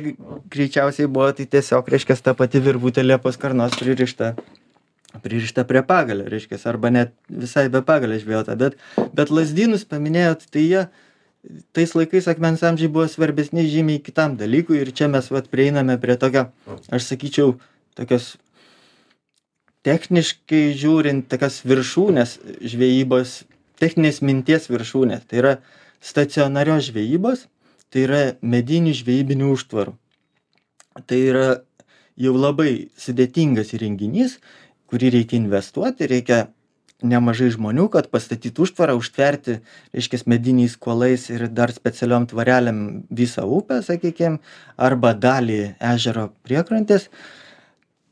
greičiausiai 0.53 1.09
buvo, 1.11 1.31
tai 1.37 1.49
tiesiog, 1.51 1.91
reiškia, 1.95 2.17
ta 2.25 2.35
pati 2.39 2.63
virvutė 2.65 3.05
liepos 3.05 3.37
karnos 3.41 3.77
pririšta, 3.79 4.33
pririšta 5.25 5.65
prie 5.69 5.83
pagalio, 5.87 6.29
reiškia, 6.31 6.61
arba 6.71 6.93
net 6.95 7.13
visai 7.29 7.69
be 7.73 7.83
pagalio 7.85 8.19
žvėjota. 8.21 8.57
Bet, 8.61 8.79
bet 9.17 9.33
lasdynus 9.35 9.85
paminėjot, 9.89 10.49
tai 10.53 10.65
jie 10.65 10.83
tais 11.77 11.95
laikais 11.97 12.27
akmens 12.31 12.65
amžiai 12.67 12.91
buvo 12.93 13.07
svarbesni 13.09 13.65
žymiai 13.71 14.03
kitam 14.05 14.35
dalykui 14.41 14.81
ir 14.83 14.91
čia 14.93 15.09
mes 15.09 15.29
vat 15.33 15.49
prieiname 15.53 15.97
prie 16.03 16.17
tokio, 16.21 16.49
aš 16.93 17.07
sakyčiau, 17.13 17.55
tokios 17.99 18.37
techniškai 19.87 20.73
žiūrint, 20.79 21.29
tokios 21.31 21.61
viršūnės 21.69 22.39
žvejybos, 22.73 23.43
techninės 23.79 24.21
minties 24.25 24.69
viršūnės. 24.73 25.25
Tai 25.31 25.41
yra 25.43 25.55
stacionarios 26.05 26.89
žvejybos, 26.91 27.47
tai 27.93 28.05
yra 28.07 28.23
medinių 28.43 28.95
žvejybinių 28.99 29.53
užtvarų. 29.55 29.95
Tai 31.07 31.19
yra 31.19 31.49
jau 32.19 32.35
labai 32.35 32.91
sudėtingas 32.99 33.75
įrenginys, 33.77 34.39
kurį 34.91 35.13
reikia 35.15 35.39
investuoti, 35.39 36.09
reikia 36.11 36.49
nemažai 37.07 37.53
žmonių, 37.55 37.87
kad 37.93 38.09
pastatytų 38.11 38.65
užtvarą, 38.67 38.97
užtverti, 38.99 39.61
reiškia, 39.95 40.25
mediniais 40.27 40.75
kuolais 40.81 41.29
ir 41.31 41.47
dar 41.55 41.71
specialiom 41.75 42.27
tvareliam 42.31 42.81
visą 43.15 43.45
upę, 43.47 43.79
sakykime, 43.87 44.41
arba 44.75 45.15
dalį 45.15 45.61
ežero 45.93 46.29
priekrantės, 46.47 47.07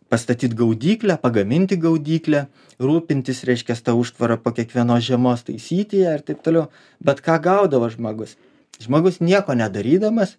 pastatyti 0.08 0.54
gaudyklę, 0.54 1.18
pagaminti 1.22 1.78
gaudyklę, 1.78 2.46
rūpintis, 2.78 3.42
reiškia, 3.48 3.76
tą 3.82 3.96
užtvarą 3.98 4.38
po 4.42 4.52
kiekvienos 4.56 5.04
žiemos 5.06 5.44
taisyti 5.46 6.02
ją 6.04 6.16
ir 6.18 6.24
taip 6.26 6.42
toliau. 6.46 6.68
Bet 7.02 7.22
ką 7.24 7.38
gaudavo 7.42 7.88
žmogus? 7.90 8.36
Žmogus 8.82 9.20
nieko 9.20 9.56
nedarydamas 9.56 10.36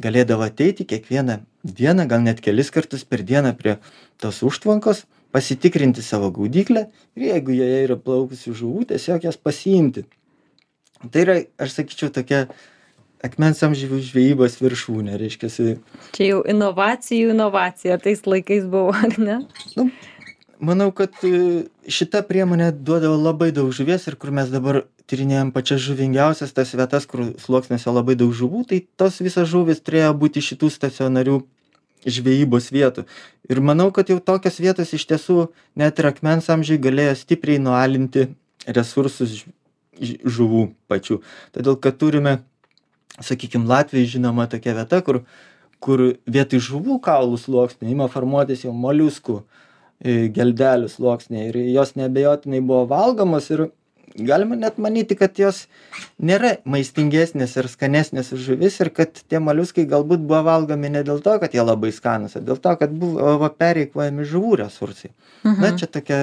galėdavo 0.00 0.46
ateiti 0.46 0.86
kiekvieną 0.88 1.40
dieną, 1.64 2.06
gal 2.08 2.22
net 2.24 2.40
kelis 2.40 2.70
kartus 2.72 3.04
per 3.04 3.24
dieną 3.26 3.52
prie 3.58 3.76
tos 4.20 4.40
užtvankos, 4.46 5.04
pasitikrinti 5.34 6.02
savo 6.02 6.30
gaudyklę 6.34 6.86
ir 7.16 7.26
jeigu 7.28 7.54
joje 7.54 7.84
yra 7.86 7.98
plaukusių 8.00 8.54
žuvų, 8.62 8.86
tiesiog 8.92 9.26
jas 9.28 9.36
pasiimti. 9.36 10.06
Tai 11.00 11.24
yra, 11.24 11.36
aš 11.60 11.78
sakyčiau, 11.78 12.10
tokia 12.12 12.46
akmens 13.24 13.60
amžių 13.66 14.00
žvejybos 14.10 14.58
viršūnė, 14.60 15.18
reiškia, 15.20 15.50
Čia 16.16 16.30
jau 16.30 16.40
inovacijų 16.48 17.34
inovacija 17.34 17.98
tais 18.02 18.24
laikais 18.26 18.64
buvo, 18.70 18.94
ar 18.96 19.18
ne? 19.20 19.36
nu, 19.76 19.90
manau, 20.60 20.90
kad 20.96 21.14
e, 21.26 21.66
šita 21.88 22.22
priemonė 22.28 22.70
duodavo 22.72 23.18
labai 23.20 23.50
daug 23.56 23.72
žuvies 23.76 24.08
ir 24.08 24.16
kur 24.20 24.32
mes 24.34 24.50
dabar 24.52 24.84
tyrinėjom 25.10 25.52
pačias 25.54 25.82
žuvingiausias 25.84 26.54
tas 26.54 26.72
vietas, 26.76 27.06
kur 27.10 27.32
sluoksniuose 27.42 27.92
labai 27.92 28.16
daug 28.18 28.34
žuvų, 28.36 28.64
tai 28.70 28.84
tos 29.00 29.18
visos 29.24 29.48
žuvis 29.50 29.82
turėjo 29.82 30.12
būti 30.20 30.44
šitų 30.44 30.70
stacionarių 30.70 31.40
žvejybos 32.06 32.70
vietų. 32.72 33.04
Ir 33.50 33.60
manau, 33.60 33.90
kad 33.92 34.08
jau 34.08 34.20
tokios 34.24 34.60
vietos 34.62 34.94
iš 34.96 35.04
tiesų 35.10 35.50
net 35.76 35.98
ir 36.00 36.08
akmens 36.08 36.48
amžiai 36.52 36.80
galėjo 36.80 37.16
stipriai 37.18 37.60
nualinti 37.60 38.30
resursus 38.66 39.42
žuvų 40.00 40.70
pačių. 40.88 41.20
Todėl, 41.52 41.76
kad 41.76 41.98
turime, 42.00 42.38
sakykime, 43.18 43.68
Latvijai 43.68 44.08
žinoma 44.16 44.46
tokia 44.50 44.76
vieta, 44.78 45.00
kur, 45.06 45.22
kur 45.82 46.04
vietoj 46.30 46.62
žuvų 46.68 47.00
kaulų 47.04 47.40
sluoksnių 47.40 47.90
ima 47.94 48.08
formuotis 48.12 48.64
jau 48.66 48.72
moliuskų 48.76 49.40
e, 49.40 50.28
geldelių 50.34 50.90
sluoksniai 50.92 51.50
ir 51.50 51.60
jos 51.74 51.96
nebejotinai 51.98 52.62
buvo 52.62 52.86
valgomos 52.90 53.50
ir 53.50 53.68
galima 54.16 54.56
net 54.58 54.78
manyti, 54.78 55.16
kad 55.18 55.38
jos 55.38 55.64
nėra 56.18 56.56
maistingesnės 56.68 57.56
ir 57.60 57.68
skanesnės 57.70 58.32
už 58.34 58.46
žuvis 58.50 58.78
ir 58.82 58.90
kad 58.94 59.22
tie 59.30 59.40
moliuskai 59.42 59.86
galbūt 59.88 60.24
buvo 60.26 60.42
valgomi 60.46 60.90
ne 60.90 61.04
dėl 61.06 61.22
to, 61.24 61.36
kad 61.42 61.54
jie 61.54 61.62
labai 61.62 61.92
skanus, 61.94 62.36
o 62.36 62.44
dėl 62.44 62.58
to, 62.62 62.74
kad 62.80 62.94
buvo 62.94 63.50
pereikvojami 63.58 64.26
žuvų 64.26 64.62
resursai. 64.64 65.12
Mhm. 65.44 65.60
Na, 65.62 65.74
čia 65.78 65.86
tokia 65.86 66.22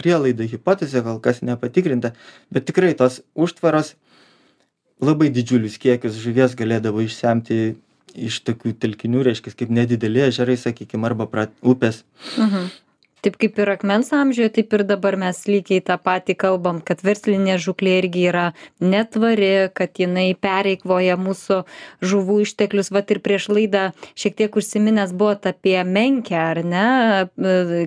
prielaida, 0.00 0.46
hipotezė, 0.48 1.02
kol 1.04 1.20
kas 1.20 1.42
nepatikrinta, 1.44 2.14
bet 2.52 2.64
tikrai 2.70 2.94
tos 2.96 3.20
užtvaros 3.36 3.94
labai 5.00 5.30
didžiulius 5.34 5.78
kiekius 5.80 6.18
žuvies 6.20 6.56
galėdavo 6.58 7.02
išsemti 7.04 7.60
iš 8.18 8.40
tokių 8.46 8.74
telkinių, 8.82 9.24
reiškia, 9.28 9.54
kaip 9.56 9.72
nedideli 9.72 10.24
ežerai, 10.26 10.56
sakykime, 10.58 11.06
arba 11.06 11.28
upės. 11.62 12.02
Taip 13.20 13.36
kaip 13.40 13.58
ir 13.60 13.72
akmens 13.74 14.12
amžiuje, 14.16 14.48
taip 14.56 14.72
ir 14.76 14.84
dabar 14.88 15.16
mes 15.20 15.42
lygiai 15.48 15.82
tą 15.84 15.98
patį 16.00 16.36
kalbam, 16.40 16.80
kad 16.80 17.02
verslinė 17.04 17.58
žuklė 17.60 17.98
irgi 18.00 18.26
yra 18.30 18.44
netvari, 18.80 19.68
kad 19.76 20.00
jinai 20.00 20.30
pereikvoja 20.40 21.18
mūsų 21.20 21.62
žuvų 22.00 22.40
išteklius. 22.46 22.92
Vat 22.94 23.12
ir 23.12 23.20
prieš 23.24 23.50
laidą 23.52 23.90
šiek 24.18 24.38
tiek 24.40 24.56
užsiminęs 24.56 25.12
buvo 25.12 25.36
apie 25.50 25.76
menkę, 25.84 26.38
ar 26.40 26.62
ne? 26.64 26.86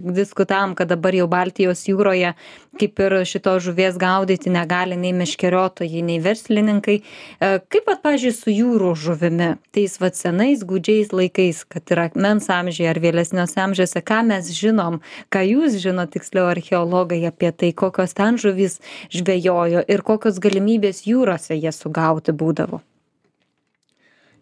Diskutavom, 0.03 0.77
kad 0.77 0.93
dabar 0.93 1.17
jau 1.17 1.29
Baltijos 1.31 1.87
jūroje 1.89 2.35
kaip 2.79 2.99
ir 3.05 3.15
šitos 3.27 3.63
žuvies 3.67 3.97
gaudyti 4.01 4.51
negali 4.53 4.97
nei 4.97 5.13
meškeriotojai, 5.15 6.01
nei 6.05 6.19
verslininkai. 6.23 6.97
E, 6.99 7.51
Kaip, 7.73 7.85
pat, 7.87 8.01
pažiūrėjau, 8.05 8.37
su 8.37 8.53
jūrų 8.53 8.93
žuvimi, 8.97 9.49
tais 9.75 9.95
va 10.01 10.09
senais 10.15 10.63
gudžiais 10.67 11.13
laikais, 11.13 11.63
kad 11.69 11.93
ir 11.93 12.03
akmens 12.07 12.49
amžiai 12.53 12.89
ar 12.91 12.99
vėlesniuose 13.03 13.59
amžiuose, 13.63 14.01
ką 14.05 14.23
mes 14.29 14.49
žinom, 14.57 15.01
ką 15.31 15.43
jūs 15.47 15.77
žinot 15.83 16.11
tiksliau 16.15 16.49
archeologai 16.51 17.21
apie 17.29 17.51
tai, 17.51 17.71
kokios 17.71 18.15
ten 18.17 18.39
žuvys 18.41 18.79
žvejojo 19.13 19.83
ir 19.87 20.03
kokios 20.03 20.41
galimybės 20.43 21.05
jūrose 21.07 21.55
jie 21.55 21.71
sugauti 21.71 22.35
būdavo. 22.35 22.81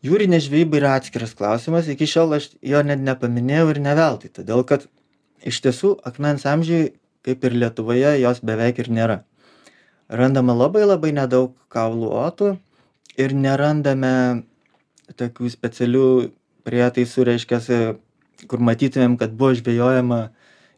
Jūrinė 0.01 0.39
žvejyba 0.41 0.79
yra 0.79 0.95
atskiras 0.97 1.35
klausimas, 1.37 1.85
iki 1.85 2.07
šiol 2.09 2.39
aš 2.39 2.47
jo 2.65 2.79
net 2.81 3.03
nepaminėjau 3.05 3.67
ir 3.75 3.79
neveltui, 3.85 4.31
todėl 4.33 4.63
kad 4.65 4.87
iš 5.45 5.61
tiesų 5.61 5.99
akmens 6.09 6.47
amžiai, 6.49 6.95
kaip 7.21 7.43
ir 7.45 7.53
Lietuvoje, 7.53 8.15
jos 8.17 8.41
beveik 8.41 8.81
ir 8.81 8.89
nėra. 8.89 9.19
Randama 10.09 10.55
labai 10.57 10.87
labai 10.87 11.13
nedaug 11.13 11.53
kaulų 11.71 12.09
otų 12.17 12.55
ir 13.21 13.35
nerandame 13.37 14.43
tokių 15.21 15.51
specialių 15.53 16.07
prietaisų, 16.65 17.27
reiškia, 17.29 17.59
kur 18.49 18.63
matytumėm, 18.63 19.19
kad 19.21 19.37
buvo 19.37 19.53
žvejojama 19.59 20.21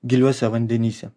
giliuose 0.05 0.49
vandenyse. 0.51 1.11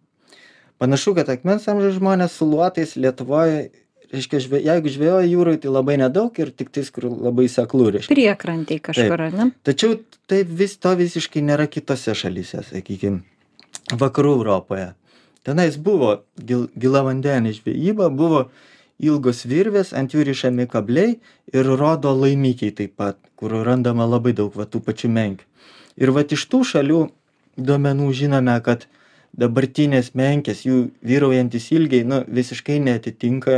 Panašu, 0.77 1.15
kad 1.17 1.29
akmens 1.33 1.67
amžiaus 1.67 1.97
žmonės 1.97 2.35
su 2.37 2.45
luotais 2.45 2.93
Lietuvoje, 2.95 3.69
reiškia, 4.13 4.41
žve, 4.43 4.61
jeigu 4.63 4.91
žvejoja 4.93 5.25
jūroje, 5.27 5.61
tai 5.63 5.71
labai 5.73 5.97
nedaug 5.99 6.37
ir 6.39 6.51
tik 6.53 6.69
tais, 6.75 6.91
kur 6.93 7.09
labai 7.09 7.47
seklų, 7.51 7.89
reiškia. 7.97 8.13
Priekrantai 8.13 8.77
kažkur, 8.85 9.25
ar 9.29 9.33
ne? 9.33 9.49
Tačiau 9.67 9.97
taip 10.29 10.53
vis 10.61 10.77
to 10.77 10.93
visiškai 10.99 11.41
nėra 11.43 11.65
kitose 11.71 12.13
šalyse, 12.15 12.61
sakykime, 12.69 13.23
vakarų 13.97 14.37
Europoje. 14.39 14.93
tenais 15.47 15.77
buvo 15.79 16.23
gil 16.35 16.67
gilavandenė 16.75 17.53
žvejyba 17.55 18.09
buvo 18.11 18.49
ilgos 18.99 19.45
virvės 19.47 19.93
ant 19.95 20.11
jų 20.11 20.25
rišami 20.27 20.67
kabliai 20.67 21.19
ir 21.53 21.69
rodo 21.79 22.11
laimikiai 22.11 22.73
taip 22.75 22.97
pat 22.99 23.17
kur 23.39 23.55
randama 23.63 24.07
labai 24.09 24.33
daug 24.33 24.51
va 24.57 24.65
tų 24.65 24.81
pačių 24.83 25.11
menkių 25.13 25.45
ir 26.03 26.11
vat 26.11 26.33
iš 26.35 26.43
tų 26.51 26.63
šalių 26.71 27.01
duomenų 27.57 28.11
žinome 28.13 28.55
kad 28.65 28.87
dabartinės 29.37 30.13
menkės 30.17 30.63
jų 30.65 30.87
vyraujantys 31.05 31.71
ilgiai 31.75 32.05
nu 32.07 32.23
visiškai 32.27 32.79
neatitinka 32.83 33.57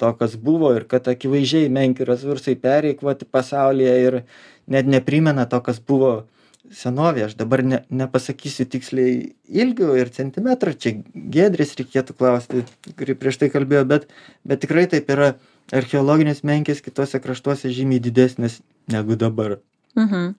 to 0.00 0.12
kas 0.20 0.36
buvo 0.40 0.72
ir 0.76 0.86
kad 0.88 1.08
akivaizdžiai 1.08 1.68
menkių 1.72 2.06
resursai 2.08 2.56
pereikvoti 2.60 3.28
pasaulyje 3.28 3.94
ir 4.06 4.22
net 4.66 4.88
neprimena 4.88 5.46
to 5.48 5.60
kas 5.64 5.80
buvo 5.80 6.26
senovėje. 6.72 7.30
Aš 7.30 7.34
dabar 7.38 7.62
ne 7.62 7.82
nepasakysiu 7.94 8.66
tiksliai 8.70 9.34
ilgių 9.46 9.92
ir 10.00 10.10
centimetrų 10.14 10.74
čia 10.80 10.94
giedrės 11.14 11.76
reikėtų 11.78 12.16
klausti 12.18 12.64
kuri 12.98 13.14
prieš 13.18 13.42
tai 13.42 13.50
kalbėjo 13.52 13.84
bet 13.92 14.08
bet 14.44 14.64
tikrai 14.64 14.88
taip 14.90 15.12
yra. 15.12 15.36
Archeologinės 15.74 16.44
menkės 16.46 16.78
kituose 16.78 17.18
kraštuose 17.18 17.72
žymiai 17.74 17.98
didesnės 17.98 18.60
negu 18.86 19.16
dabar. 19.18 19.56
Mhm. 19.98 20.36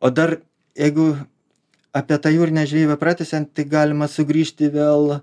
o 0.00 0.10
dar 0.10 0.36
jeigu 0.78 1.16
apie 1.96 2.18
tą 2.18 2.32
jūrinę 2.32 2.66
žvejybą 2.68 2.98
pratęsiant 3.00 3.52
tai 3.56 3.66
galima 3.68 4.08
sugrįžti 4.08 4.70
vėl 4.72 5.18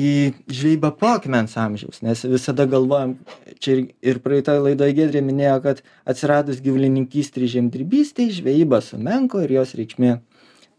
į 0.00 0.32
žvejybą 0.48 0.94
po 0.96 1.10
akmens 1.18 1.54
amžiaus 1.60 2.00
nes 2.04 2.24
visada 2.24 2.64
galvojam 2.64 3.18
čia 3.60 3.76
ir 3.76 3.82
ir 4.12 4.20
praeitoj 4.24 4.62
laidoj 4.66 4.94
giedrė 4.96 5.20
minėjo 5.24 5.58
kad 5.66 5.82
atsiradus 6.08 6.62
gyvulininkystei 6.64 7.44
ir 7.44 7.52
žemdirbystei 7.58 8.30
žvejyba 8.32 8.80
sumenko 8.84 9.44
ir 9.44 9.58
jos 9.58 9.76
reikšmė 9.76 10.16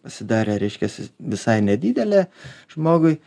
pasidarė 0.03 0.57
reiškiasi 0.61 1.07
visai 1.33 1.61
nedidelė 1.63 2.27
žmogui. 2.73 3.17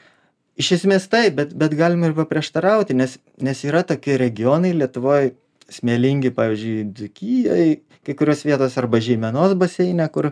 Iš 0.60 0.72
esmės 0.78 1.08
taip 1.12 1.36
bet 1.38 1.54
bet 1.56 1.74
galima 1.76 2.10
ir 2.10 2.16
paprieštarauti 2.16 2.96
nes 2.96 3.18
nes 3.44 3.64
yra 3.68 3.82
tokie 3.86 4.16
regionai 4.20 4.72
lietuvoj 4.76 5.34
smėlingi 5.72 6.32
pavyzdžiui 6.36 6.86
dzūkijoj 6.96 7.66
kai 8.06 8.14
kurios 8.18 8.44
vietos 8.46 8.76
arba 8.80 9.00
žeimenos 9.02 9.56
baseine 9.58 10.06
kur 10.14 10.30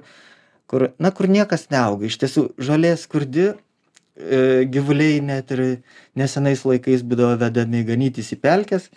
kur 0.75 0.89
na 0.99 1.15
kur 1.15 1.31
niekas 1.31 1.69
neauga. 1.71 2.11
Iš 2.11 2.19
tiesų 2.19 2.49
žolė 2.59 2.97
skurdi 2.99 3.47
e, 3.47 3.55
gyvuliai 4.67 5.23
net 5.23 5.55
ir 5.55 5.65
nesenais 6.19 6.67
laikais 6.67 7.07
būdavo 7.07 7.39
vedami 7.47 7.87
ganytis 7.87 8.35
į 8.35 8.43
pelkes 8.43 8.91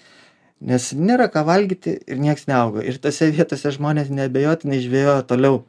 nes 0.62 0.90
nėra 0.98 1.28
ką 1.30 1.44
valgyti 1.46 1.98
ir 2.08 2.22
nieks 2.22 2.48
neauga. 2.50 2.84
Ir 2.86 2.98
tose 3.02 3.30
vietose 3.34 3.72
žmonės 3.76 4.10
neabejotinai 4.14 4.82
žvejojo 4.82 5.22
toliau. 5.30 5.62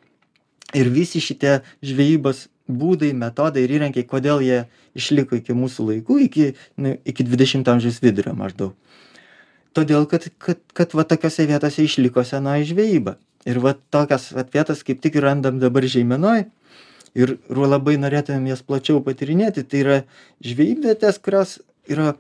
Ir 0.77 0.91
visi 0.93 1.21
šitie 1.25 1.61
žvejybos 1.85 2.47
būdai 2.69 3.15
metodai 3.17 3.65
ir 3.65 3.79
įrankiai 3.79 4.05
kodėl 4.09 4.43
jie 4.45 4.65
išliko 4.99 5.39
iki 5.39 5.57
mūsų 5.57 5.87
laikų 5.93 6.19
iki 6.27 6.51
nu 6.81 6.97
iki 7.09 7.25
dvidešimto 7.25 7.73
amžiaus 7.73 8.03
vidurio 8.05 8.35
maždaug. 8.37 8.75
Todėl 9.77 10.05
kad 10.11 10.29
kad 10.41 10.61
kad 10.77 10.93
va 10.97 11.05
tokiose 11.09 11.47
vietose 11.49 11.85
išliko 11.85 12.25
senoji 12.25 12.69
žvejyba 12.73 13.17
ir 13.49 13.61
va 13.65 13.75
tokias 13.95 14.29
vat 14.37 14.53
vietas 14.55 14.85
kaip 14.85 15.01
tik 15.05 15.19
ir 15.19 15.27
randam 15.29 15.59
dabar 15.63 15.87
žeimenoj. 15.97 16.45
Ir 17.19 17.39
labai 17.49 17.97
norėtumėm 17.99 18.51
jas 18.53 18.61
plačiau 18.63 19.01
patyrinėti. 19.03 19.65
Tai 19.65 19.81
yra 19.83 19.99
žvejybvietės 20.45 21.19
kurios 21.25 21.59
yra 21.89 22.13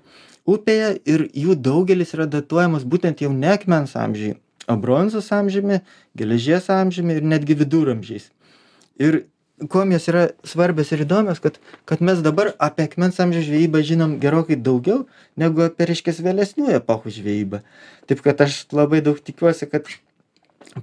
upėje 0.48 0.94
ir 1.04 1.28
jų 1.36 1.58
daugelis 1.60 2.16
yra 2.16 2.26
datuojamos 2.26 2.88
būtent 2.88 3.20
jau 3.22 3.30
ne 3.36 3.52
akmens 3.52 3.94
amžiuj 4.00 4.38
o 4.68 4.76
bronzos 4.76 5.32
amžiumi 5.32 5.80
geležies 6.16 6.68
amžiumi 6.70 7.18
ir 7.18 7.24
netgi 7.24 7.56
viduramžiais. 7.56 8.28
Ir 9.00 9.24
kuom 9.72 9.92
jos 9.94 10.08
yra 10.12 10.24
svarbios 10.46 10.92
ir 10.92 11.02
įdomios 11.06 11.40
kad 11.42 11.56
kad 11.88 12.02
mes 12.04 12.20
dabar 12.22 12.52
apie 12.58 12.84
akmens 12.84 13.18
amžiaus 13.24 13.48
žvejybą 13.48 13.82
žinom 13.90 14.18
gerokai 14.22 14.58
daugiau 14.68 15.06
negu 15.40 15.64
apie 15.64 15.88
reiškias 15.88 16.20
vėlesnių 16.24 16.74
epochų 16.78 17.14
žvejybą. 17.16 17.62
Taip 18.06 18.22
kad 18.26 18.44
aš 18.44 18.60
labai 18.72 19.00
daug 19.04 19.18
tikiuosi 19.24 19.70
kad 19.72 19.88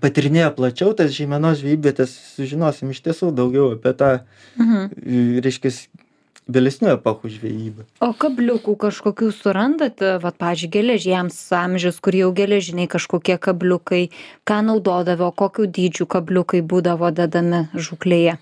patyrinėję 0.01 0.49
plačiau 0.57 0.93
tas 0.97 1.11
žeimenos 1.15 1.59
žvejybvietes 1.61 2.15
sužinosim 2.35 2.91
iš 2.91 3.03
tiesų 3.05 3.31
daugiau 3.35 3.75
apie 3.75 3.93
tą 3.93 4.09
Mhm. 4.57 5.41
reiškias 5.45 5.87
vėlesnių 6.47 6.91
epochų 6.95 7.29
žvejybą. 7.35 7.85
O 8.05 8.13
kabliukų 8.13 8.75
kažkokių 8.77 9.31
surandat 9.33 10.01
vat 10.21 10.37
pavyzdžiui 10.37 10.69
geležies 10.75 11.39
amžius 11.57 11.99
kur 11.99 12.13
jau 12.13 12.31
geležiniai 12.31 12.87
kažkokie 12.87 13.37
kabliukai 13.41 14.09
ką 14.45 14.61
naudodavo 14.67 15.31
kokių 15.33 15.65
dydžių 15.73 16.05
kabliukai 16.05 16.61
būdavo 16.61 17.09
dedami 17.11 17.65
žūklėje? 17.73 18.37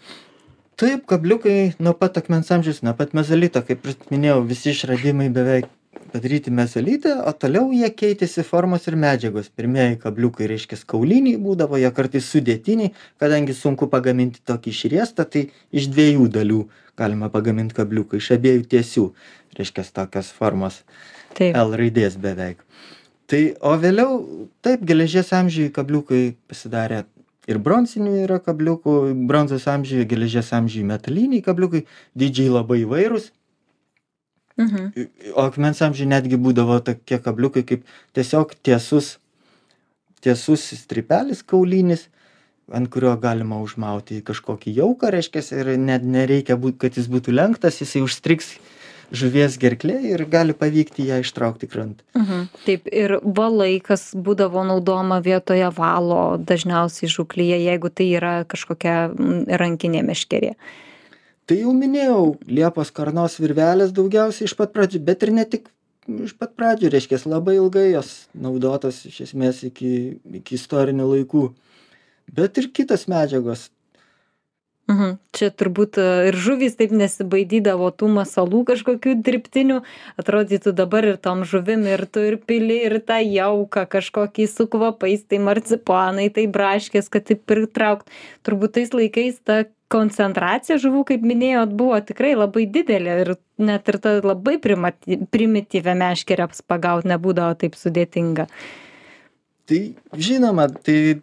Taip 0.75 1.06
kabliukai 1.06 1.75
nuo 1.79 1.93
pat 1.93 2.17
akmens 2.17 2.51
amžiaus 2.51 2.82
nuo 2.84 2.93
pat 2.97 3.13
mezolito 3.13 3.62
kaip 3.62 3.86
minėjau 4.12 4.41
visi 4.47 4.73
išradimai 4.73 5.29
beveik 5.29 5.69
padaryti 6.13 6.51
mezolite 6.51 7.13
o 7.23 7.34
toliau 7.34 7.71
jie 7.73 7.89
keitėsi 8.01 8.45
formos 8.47 8.88
ir 8.89 8.97
medžiagos 8.99 9.49
pirmieji 9.49 9.99
kabliukai 10.03 10.49
reiškias 10.51 10.86
kauliniai 10.93 11.39
būdavo 11.41 11.79
jie 11.82 11.91
kartais 11.95 12.29
sudėtiniai 12.34 12.93
kadangi 13.21 13.56
sunku 13.58 13.89
pagaminti 13.93 14.43
tokį 14.45 14.75
išriestą 14.75 15.25
tai 15.36 15.47
iš 15.71 15.89
dviejų 15.93 16.29
dalių 16.38 16.62
galima 16.99 17.32
pagamint 17.34 17.73
kabliuką 17.73 18.21
iš 18.21 18.34
abiejų 18.38 18.69
tiesių 18.75 19.08
reiškias 19.58 19.93
tokios 19.95 20.29
formos 20.38 20.84
taip 21.38 21.58
L 21.58 21.73
raidės 21.77 22.17
beveik. 22.21 22.62
Tai 23.29 23.41
o 23.65 23.73
vėliau, 23.79 24.17
taip, 24.65 24.84
geležies 24.86 25.32
amžiui 25.34 25.71
kabliukai 25.73 26.36
pasidarė 26.49 27.03
ir 27.49 27.60
bronzinių 27.63 28.17
yra 28.23 28.39
kabliukų, 28.43 28.97
bronzos 29.27 29.65
amžiuje, 29.71 30.06
geležies 30.12 30.51
amžiuje 30.56 30.88
metaliniai 30.88 31.43
kabliukai, 31.45 31.86
dydžiai 32.19 32.51
labai 32.51 32.84
įvairūs, 32.84 33.32
Mhm. 34.58 34.92
o 35.34 35.46
akmens 35.48 35.82
amžiuje 35.82 36.10
netgi 36.10 36.38
būdavo 36.38 36.78
tokie 36.86 37.18
kabliukai 37.18 37.63
kaip 37.66 37.88
tiesiog 38.13 38.54
tiesus, 38.62 39.18
tiesus 40.22 40.68
strypelis 40.78 41.42
kaulinis, 41.42 42.08
ant 42.72 42.89
kurio 42.94 43.16
galima 43.18 43.58
užmauti 43.63 44.22
kažkokį 44.26 44.76
jauką, 44.78 45.10
reiškia, 45.12 45.42
ir 45.58 45.74
net 45.82 46.06
nereikia, 46.06 46.56
būt, 46.56 46.78
kad 46.86 47.00
jis 47.00 47.10
būtų 47.12 47.34
lenktas, 47.34 47.82
jisai 47.82 48.06
užstriks 48.06 48.54
žuvies 49.13 49.58
gerklė 49.62 50.00
ir 50.13 50.24
gali 50.32 50.56
pavykti 50.58 51.06
ją 51.10 51.20
ištraukti 51.24 51.68
į 51.68 51.72
krantą. 51.74 52.06
Mhm. 52.18 52.48
Taip, 52.66 52.88
ir 52.89 53.18
valai, 53.24 53.78
kas 53.84 54.12
būdavo 54.16 54.63
naudojama 54.70 55.20
vietoje 55.26 55.70
valo 55.78 56.38
dažniausiai 56.38 57.12
žūklyje, 57.12 57.60
jeigu 57.68 57.94
tai 57.94 58.10
yra 58.18 58.34
kažkokia 58.50 58.98
rankinė 59.62 60.04
meškerė. 60.08 60.56
Tai 61.49 61.58
jau 61.60 61.73
minėjau, 61.75 62.38
Liepos 62.47 62.91
karnos 62.95 63.36
virvelės 63.41 63.91
daugiausiai 63.95 64.47
iš 64.47 64.56
pat 64.60 64.71
pradžių, 64.75 65.01
bet 65.03 65.25
ir 65.25 65.34
ne 65.36 65.43
tik 65.43 65.67
iš 66.08 66.36
pat 66.39 66.56
pradžių, 66.56 66.91
reiškia, 66.93 67.19
labai 67.27 67.58
ilgai 67.60 67.89
jos 67.91 68.13
naudotos 68.32 69.03
iš 69.10 69.21
esmės 69.29 69.63
iki, 69.67 70.19
iki 70.41 70.60
istorinių 70.60 71.08
laikų. 71.15 71.47
Bet 72.32 72.60
ir 72.60 72.71
kitos 72.75 73.08
medžiagos. 73.12 73.69
Mhm. 74.91 75.13
Čia 75.32 75.47
turbūt 75.56 75.95
e, 76.01 76.06
ir 76.27 76.36
žuvys 76.43 76.73
taip 76.75 76.91
nesibaidydavo 76.91 77.88
tų 77.95 78.10
masalų 78.17 78.65
kažkokių 78.67 79.13
dirbtinių. 79.23 79.77
Atrodytų 80.19 80.73
dabar 80.75 81.08
ir 81.08 81.19
tom 81.23 81.45
žuvim, 81.47 81.86
ir 81.88 82.03
tu 82.12 82.23
ir 82.27 82.36
pili, 82.43 82.82
ir 82.89 82.97
tą 82.99 83.21
jauką 83.23 83.86
kažkokį 83.95 84.47
su 84.51 84.67
kvapais, 84.67 85.23
tai 85.23 85.39
marcipanai, 85.39 86.27
tai 86.36 86.49
braškės, 86.51 87.08
kad 87.13 87.29
taip 87.32 87.45
pritraukt. 87.47 88.12
Turbūt 88.43 88.75
tais 88.75 88.91
laikais 88.91 89.39
ta 89.47 89.63
koncentracija 89.93 90.79
žuvų, 90.82 91.03
kaip 91.12 91.25
minėjot, 91.27 91.73
buvo 91.77 91.99
tikrai 92.01 92.34
labai 92.38 92.65
didelė 92.69 93.17
ir 93.23 93.34
net 93.62 93.89
ir 93.91 93.99
ta 94.01 94.15
labai 94.23 94.58
primati- 94.63 95.19
primityvę 95.34 95.93
meškerę 95.99 96.49
pagauti 96.67 97.12
nebūdavo 97.13 97.58
taip 97.62 97.77
sudėtinga. 97.79 98.47
Tai 99.69 99.82
žinoma, 100.17 100.67
tai 100.67 101.21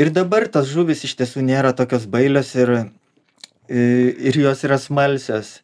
ir 0.00 0.10
dabar 0.14 0.48
tos 0.48 0.72
žuvis 0.72 1.04
iš 1.06 1.14
tiesų 1.20 1.44
nėra 1.46 1.74
tokios 1.76 2.08
bailios 2.10 2.54
ir, 2.58 2.74
ir 3.68 4.42
jos 4.44 4.64
yra 4.66 4.80
smalsios. 4.82 5.58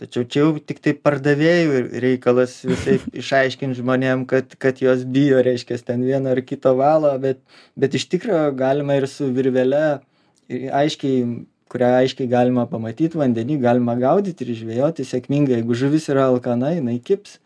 Tačiau 0.00 0.24
čia 0.24 0.40
jau 0.40 0.52
tik 0.64 0.78
tai 0.80 0.94
pardavėjų 0.96 1.80
reikalas 2.00 2.54
visai 2.64 2.96
išaiškinti 3.20 3.82
žmonėm, 3.82 4.24
kad, 4.30 4.54
kad 4.56 4.80
jos 4.80 5.04
bijo, 5.04 5.42
reiškia, 5.44 5.76
ten 5.84 6.06
vieno 6.08 6.32
ar 6.32 6.40
kito 6.40 6.72
valo, 6.78 7.12
bet, 7.20 7.42
bet 7.76 7.98
iš 7.98 8.06
tikrųjų 8.14 8.54
galima 8.56 8.96
ir 8.96 9.04
su 9.12 9.28
virvele, 9.36 10.00
ir 10.48 10.70
aiškiai, 10.80 11.26
kurią 11.70 11.90
aiškiai 12.00 12.30
galima 12.30 12.66
pamatyti 12.70 13.18
vandenį, 13.20 13.60
galima 13.62 13.96
gaudyti 14.00 14.46
ir 14.46 14.56
žvejoti 14.58 15.06
sėkmingai. 15.06 15.60
Jeigu 15.60 15.78
žuvis 15.78 16.10
yra 16.12 16.28
alkana, 16.30 16.74
jinai 16.76 16.98
kips. 16.98 17.38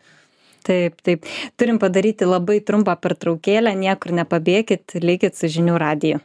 Taip, 0.65 0.97
taip. 1.05 1.27
Turim 1.61 1.77
padaryti 1.81 2.25
labai 2.25 2.57
trumpą 2.65 2.95
pertraukėlę, 2.97 3.75
niekur 3.77 4.15
nepabėkit, 4.17 4.97
likit 5.05 5.37
su 5.37 5.51
žinių 5.57 5.77
radiju. 5.81 6.23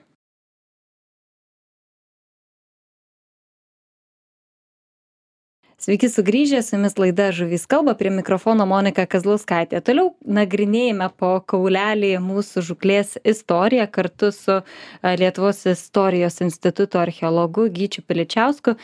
Sveiki 5.81 6.11
sugrįžę, 6.13 6.59
su 6.61 6.75
jumis 6.77 6.99
laida 7.01 7.31
Žuvys 7.33 7.63
kalba, 7.65 7.95
prie 7.97 8.11
mikrofono 8.13 8.67
Monika 8.69 9.07
Kazlauskaitė. 9.09 9.79
Toliau 9.81 10.11
nagrinėjame 10.29 11.07
po 11.17 11.31
kaulelį 11.49 12.11
mūsų 12.21 12.61
žuklės 12.67 13.15
istoriją 13.25 13.87
kartu 13.89 14.29
su 14.37 14.59
Lietuvos 15.01 15.63
istorijos 15.73 16.37
instituto 16.45 17.01
archeologu 17.01 17.65
Gyčiu 17.73 18.05
Piličiausku. 18.05 18.77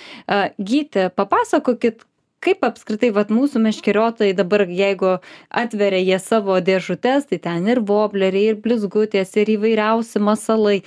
Gyti, 0.56 1.10
papasakokit, 1.20 2.00
kaip 2.40 2.64
apskritai 2.64 3.12
vat 3.12 3.28
mūsų 3.28 3.60
meškeriotojai 3.68 4.32
dabar 4.40 4.64
jeigu 4.64 5.18
atveria 5.52 6.00
jie 6.00 6.16
savo 6.24 6.56
dėžutes 6.64 7.28
tai 7.28 7.42
ten 7.44 7.68
ir 7.68 7.84
vobleriai 7.84 8.54
ir 8.54 8.60
blizgutės 8.64 9.36
ir 9.36 9.52
įvairiausi 9.58 10.24
masalai 10.32 10.78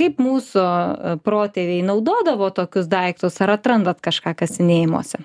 kaip 0.00 0.20
mūsų 0.22 0.64
protėviai 1.26 1.84
naudodavo 1.84 2.48
tokius 2.56 2.88
daiktus? 2.90 3.36
Ar 3.44 3.56
atrandat 3.58 4.00
kažką 4.04 4.34
kasinėjimuose? 4.40 5.20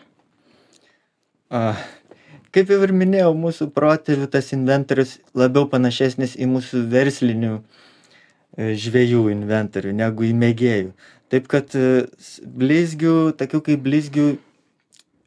Kaip 2.55 2.71
jau 2.71 2.79
ir 2.83 2.93
minėjau 2.95 3.33
mūsų 3.35 3.69
protėvių 3.75 4.29
tas 4.31 4.53
inventorius 4.55 5.17
labiau 5.35 5.67
panašesnis 5.71 6.37
į 6.39 6.47
mūsų 6.53 6.85
verslinių 6.91 7.51
e, 7.59 8.71
žvejų 8.79 9.25
inventorių 9.33 9.91
negu 9.95 10.27
į 10.29 10.31
mėgėjų. 10.39 10.93
Taip 11.33 11.49
kad 11.51 11.75
e, 11.75 12.05
blizgių 12.47 13.35
tokių 13.39 13.61
kaip 13.69 13.83
blizgių 13.83 14.29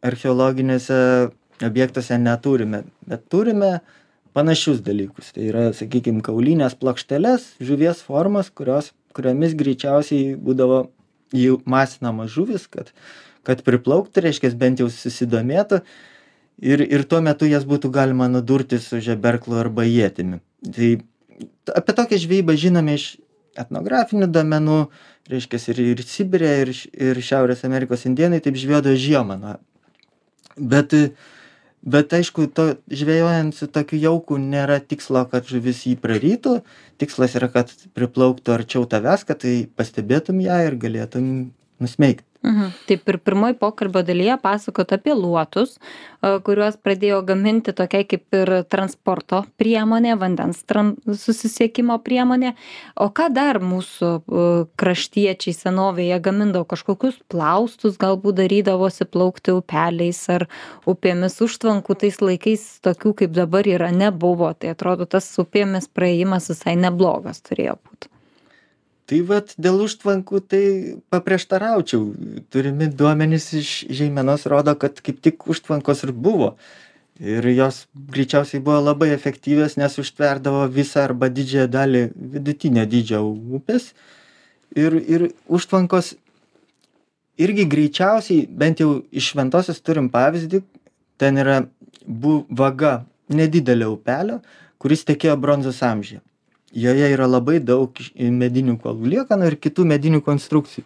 archeologiniuose 0.09 0.99
objektuose 1.69 2.19
neturime 2.23 2.85
bet 3.09 3.29
turime 3.29 3.79
panašius 4.33 4.81
dalykus. 4.87 5.33
Tai 5.35 5.49
yra 5.51 5.67
sakykim 5.77 6.23
kaulines 6.25 6.77
plokšteles 6.81 7.51
žuvies 7.61 8.01
formos 8.07 8.49
kurios 8.49 8.93
kuriomis 9.19 9.59
greičiausiai 9.59 10.37
būdavo 10.39 10.85
jų 11.37 11.59
masinamos 11.69 12.31
žuvys 12.33 12.71
kad 12.71 12.95
kad 13.49 13.63
priplauktų 13.65 14.27
reiškias 14.27 14.57
bent 14.61 14.83
jau 14.83 14.91
susidomėtų. 14.93 15.81
Ir 16.69 16.83
ir 16.83 17.05
tuo 17.09 17.21
metu 17.25 17.47
jas 17.49 17.65
būtų 17.69 17.89
galima 17.95 18.27
nudurti 18.29 18.81
su 18.83 18.99
žeberklu 19.01 19.57
arba 19.61 19.87
ietimi. 19.87 20.41
Tai 20.75 20.91
apie 21.79 21.95
tokią 21.95 22.19
žvejybą 22.25 22.57
žinome 22.59 22.97
iš 22.99 23.07
etnografinių 23.59 24.29
duomenų 24.35 24.79
reiškias 25.31 25.69
ir 25.73 25.81
ir 25.85 26.03
sibire 26.07 26.51
ir 26.65 26.75
ir 26.75 27.23
šiaurės 27.31 27.65
amerikos 27.69 28.05
indėnai 28.11 28.43
taip 28.45 28.59
žvejodavo 28.59 28.99
žiemą 28.99 29.39
na. 29.41 29.57
Bet 30.59 30.93
bet 31.83 32.13
aišku 32.13 32.49
to 32.55 32.67
žvejojant 32.91 33.55
su 33.55 33.69
tokiu 33.71 33.99
jauku 34.03 34.39
nėra 34.43 34.79
tikslo 34.81 35.25
kad 35.31 35.47
žuvis 35.49 35.85
jį 35.87 35.97
prarytų. 36.03 36.59
Tikslas 36.99 37.37
yra 37.39 37.51
kad 37.53 37.73
priplauktų 37.97 38.57
arčiau 38.57 38.87
tavęs 38.91 39.27
kad 39.29 39.43
tai 39.45 39.55
pastebėtum 39.79 40.43
ją 40.45 40.61
ir 40.67 40.79
galėtum 40.81 41.29
nusmeigt 41.79 42.28
Mhm. 42.43 42.71
Taip 42.87 43.09
ir 43.11 43.19
pirmoji 43.19 43.57
pokalbio 43.59 44.03
dalyje 44.07 44.37
pasakot 44.39 44.93
apie 44.95 45.11
luotus, 45.15 45.73
kuriuos 46.47 46.77
pradėjo 46.79 47.19
gaminti 47.27 47.73
tokia 47.75 48.05
kaip 48.07 48.37
ir 48.39 48.53
transporto 48.71 49.41
priemonė, 49.59 50.15
vandens 50.21 50.61
susisiekimo 50.63 51.97
priemonė. 52.07 52.53
O 52.95 53.09
ką 53.11 53.27
dar 53.35 53.59
mūsų 53.59 54.13
kraštiečiai 54.79 55.57
senovėje 55.57 56.21
gamindavo? 56.23 56.69
Kažkokius 56.71 57.19
plaustus 57.33 57.99
galbūt 57.99 58.39
darydavosi 58.39 59.09
plaukti 59.11 59.57
upeliais 59.59 60.21
ar 60.31 60.47
upėmis 60.87 61.41
užtvankų 61.43 61.99
tais 62.05 62.21
laikais 62.23 62.69
tokių 62.87 63.17
kaip 63.25 63.35
dabar 63.35 63.67
yra 63.67 63.91
nebuvo. 63.91 64.53
Tai 64.55 64.77
atrodo 64.77 65.11
tas 65.11 65.27
upėmis 65.43 65.91
praėjimas 65.91 66.53
visai 66.55 66.79
neblogas 66.79 67.43
turėjo 67.43 67.81
būti 67.83 68.15
tai 69.09 69.23
vat 69.25 69.55
dėl 69.57 69.81
užtvankų 69.87 70.41
tai 70.53 70.65
paprieštaraučiau. 71.13 72.11
Turimi 72.53 72.91
duomenys 72.93 73.49
iš 73.57 73.73
žeimenos 74.01 74.45
rodo 74.51 74.75
kad 74.77 75.01
kaip 75.05 75.23
tik 75.25 75.49
užtvankos 75.49 76.05
ir 76.05 76.13
buvo. 76.13 76.55
Ir 77.19 77.49
jos 77.51 77.87
greičiausiai 78.15 78.63
buvo 78.63 78.79
labai 78.85 79.11
efektyvios 79.15 79.75
nes 79.81 79.99
užtverdavo 79.99 80.69
visą 80.71 81.03
arba 81.09 81.33
didžiąją 81.33 81.67
dalį 81.73 82.05
vidutinio 82.37 82.85
dydžio 82.87 83.25
upės. 83.59 83.91
Ir 84.77 85.01
ir 85.01 85.31
užtvankos 85.49 86.15
irgi 87.39 87.67
greičiausiai 87.73 88.47
bent 88.61 88.85
jau 88.85 89.01
iš 89.11 89.33
šventosios 89.33 89.81
turim 89.81 90.13
pavyzdį 90.13 90.63
ten 91.19 91.41
yra 91.43 91.63
bu 92.07 92.43
vaga 92.51 93.01
nedidelio 93.29 93.93
upelio 93.97 94.41
kuris 94.79 95.05
tekėjo 95.09 95.37
bronzos 95.41 95.83
amžiuje 95.83 96.23
joje 96.73 97.09
yra 97.15 97.27
labai 97.29 97.59
daug 97.61 97.97
medinių 98.19 98.77
kuolų 98.83 99.15
liekanų 99.15 99.49
ir 99.51 99.57
kitų 99.63 99.87
medinių 99.89 100.21
konstrukcijų. 100.25 100.85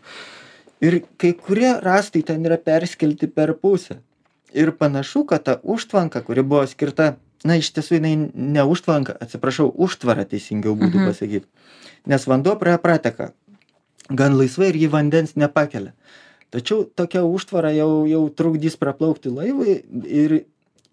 Ir 0.83 1.03
kai 1.21 1.33
kurie 1.39 1.77
rastai 1.83 2.25
ten 2.27 2.43
yra 2.47 2.59
perskelti 2.59 3.29
per 3.31 3.55
pusę. 3.55 4.01
Ir 4.53 4.75
panašu, 4.77 5.25
kad 5.25 5.45
ta 5.47 5.59
užtvanka, 5.63 6.21
kuri 6.27 6.43
buvo 6.45 6.65
skirta, 6.69 7.15
na 7.47 7.57
iš 7.59 7.71
tiesų 7.75 7.99
jinai 7.99 8.17
ne 8.35 8.65
užtvanka, 8.69 9.15
atsiprašau, 9.23 9.71
užtvara 9.71 10.27
teisingiau 10.29 10.75
būtų 10.77 10.99
mhm. 10.99 11.09
pasakyti. 11.09 11.47
Nes 12.11 12.27
vanduo 12.27 12.57
praėjo 12.59 12.83
prateka 12.83 13.31
gan 14.11 14.37
laisvai 14.37 14.73
ir 14.73 14.81
jį 14.83 14.91
vandens 14.93 15.37
nepakelia. 15.39 15.95
Tačiau 16.53 16.83
tokia 16.85 17.23
užtvara 17.25 17.71
jau, 17.73 18.05
jau 18.05 18.27
trukdys 18.29 18.77
praplaukti 18.77 19.33
laivui 19.33 19.79
ir 20.05 20.43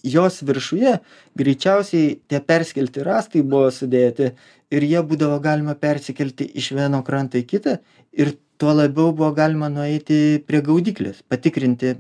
jos 0.03 0.41
viršuje 0.43 0.97
greičiausiai 1.39 2.19
tie 2.27 2.39
perskelti 2.39 3.03
rastai 3.03 3.41
buvo 3.41 3.69
sudėti 3.73 4.31
ir 4.71 4.85
jie 4.85 5.01
būdavo 5.03 5.39
galima 5.43 5.75
persikelti 5.75 6.47
iš 6.61 6.71
vieno 6.77 7.01
kranto 7.03 7.39
į 7.39 7.45
kitą 7.49 7.79
ir 8.13 8.35
tuo 8.57 8.73
labiau 8.75 9.11
buvo 9.11 9.31
galima 9.35 9.69
nueiti 9.69 10.39
prie 10.47 10.61
gaudyklės 10.61 11.23
patikrinti 11.27 11.97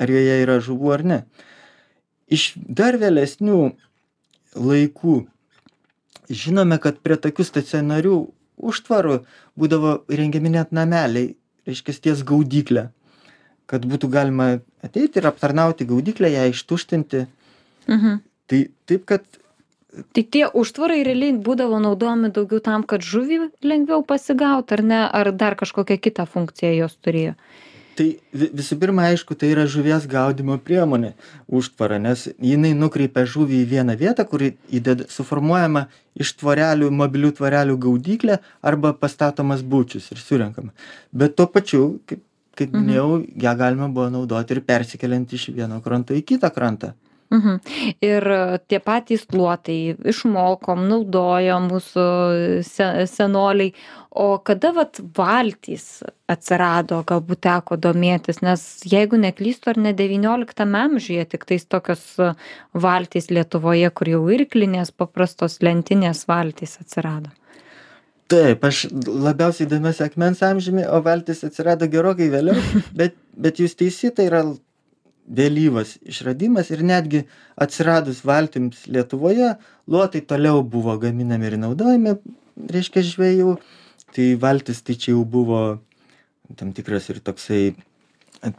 ar 0.00 0.10
joje 0.10 0.38
yra 0.42 0.58
žuvų 0.60 0.94
ar 0.94 1.04
ne. 1.04 1.18
Iš 2.32 2.54
dar 2.56 2.96
vėlesnių 3.00 3.58
laikų 4.56 5.18
žinome 6.32 6.78
kad 6.80 7.00
prie 7.04 7.18
tokių 7.20 7.44
stacionarių 7.44 8.16
užtvarų 8.62 9.20
būdavo 9.58 10.02
įrengiami 10.12 10.56
net 10.56 10.72
nameliai 10.72 11.34
reiškias 11.68 12.00
ties 12.00 12.24
gaudykle 12.26 12.88
kad 13.72 13.86
būtų 13.88 14.10
galima 14.12 14.48
ateiti 14.84 15.20
ir 15.20 15.28
aptarnauti 15.30 15.86
gaudyklę 15.88 16.32
ją 16.32 16.48
ištuštinti 16.50 17.24
mhm. 17.88 18.20
tai 18.46 18.66
taip 18.86 19.06
kad 19.08 19.26
tai 20.12 20.24
tie 20.24 20.46
užtvarai 20.48 21.02
realiai 21.04 21.34
būdavo 21.48 21.80
naudojami 21.84 22.32
daugiau 22.32 22.62
tam 22.64 22.86
kad 22.88 23.04
žuvį 23.04 23.50
lengviau 23.66 24.04
pasigaut 24.06 24.72
ar 24.72 24.82
ne 24.82 25.02
ar 25.20 25.32
dar 25.36 25.58
kažkokią 25.60 25.98
kitą 26.00 26.26
funkciją 26.28 26.72
jos 26.78 26.96
turėjo 27.04 27.36
tai 27.98 28.06
vi 28.32 28.48
visų 28.56 28.78
pirma 28.80 29.04
aišku 29.10 29.36
tai 29.36 29.50
yra 29.52 29.66
žuvies 29.68 30.06
gaudymo 30.08 30.56
priemonė 30.66 31.12
užtvara 31.60 31.98
nes 32.00 32.24
jinai 32.40 32.72
nukreipia 32.78 33.26
žuvį 33.28 33.62
į 33.62 33.68
vieną 33.74 33.96
vietą 34.00 34.24
kur 34.28 34.46
įded 34.48 35.06
suformuojama 35.12 35.86
iš 36.24 36.34
tvorelių 36.40 36.88
mobilių 37.02 37.34
tvorelių 37.38 37.78
gaudyklė 37.86 38.40
arba 38.72 38.94
pastatomas 38.96 39.64
bučius 39.74 40.08
ir 40.14 40.22
surenkama 40.24 40.72
bet 41.12 41.36
tuo 41.36 41.48
pačiu 41.52 41.84
kaip 42.08 42.24
kaip 42.56 42.72
mhm. 42.72 42.82
minėjau 42.84 43.12
ją 43.44 43.54
galima 43.56 43.88
buvo 43.88 44.10
naudoti 44.12 44.56
ir 44.56 44.64
persikeliant 44.66 45.30
iš 45.32 45.48
vieno 45.56 45.80
kranto 45.84 46.16
į 46.16 46.24
kitą 46.32 46.52
krantą 46.52 46.92
Mhm. 47.32 47.58
Ir 48.04 48.26
tie 48.68 48.78
patys 48.84 49.24
luotai 49.32 49.94
išmokom, 50.12 50.84
naudojo 50.90 51.58
mūsų 51.64 52.06
senoliai. 53.08 53.72
O 54.12 54.36
kada 54.44 54.74
vat 54.76 55.00
valtys 55.16 56.02
atsirado, 56.28 56.98
galbūt 57.08 57.40
teko 57.46 57.78
domėtis, 57.80 58.42
nes 58.44 58.64
jeigu 58.84 59.16
neklystu, 59.16 59.70
ar 59.72 59.80
ne 59.80 59.94
19 59.96 60.66
amžiuje 60.82 61.24
tik 61.32 61.46
tais 61.48 61.64
tokios 61.64 62.02
valtys 62.76 63.30
Lietuvoje, 63.32 63.88
kur 63.96 64.10
jau 64.12 64.26
irklinės 64.36 64.92
paprastos 64.92 65.62
lentinės 65.64 66.26
valtys 66.28 66.76
atsirado. 66.84 67.32
Taip, 68.32 68.62
aš 68.64 68.86
labiausiai 68.92 69.68
domiuosi 69.68 70.04
akmens 70.04 70.44
amžiumi, 70.44 70.84
o 70.88 71.00
valtis 71.04 71.42
atsirado 71.48 71.88
gerokai 71.88 72.28
vėliau, 72.32 72.60
bet, 73.00 73.16
bet 73.32 73.64
jūs 73.64 73.76
teisi, 73.80 74.12
tai 74.12 74.28
yra 74.28 74.44
vėlyvas 75.28 75.96
išradimas 76.02 76.70
ir 76.74 76.82
netgi 76.86 77.22
atsiradus 77.60 78.22
valtims 78.26 78.86
lietuvoje 78.90 79.54
luotai 79.86 80.22
toliau 80.26 80.62
buvo 80.62 80.96
gaminami 80.98 81.50
ir 81.50 81.58
naudojami 81.62 82.16
reiškia 82.72 83.04
žvejų 83.12 83.56
tai 84.16 84.34
valtis 84.40 84.82
tai 84.82 84.98
čia 84.98 85.14
jau 85.14 85.24
buvo 85.24 85.62
tam 86.58 86.72
tikras 86.76 87.08
ir 87.12 87.22
toksai 87.24 87.74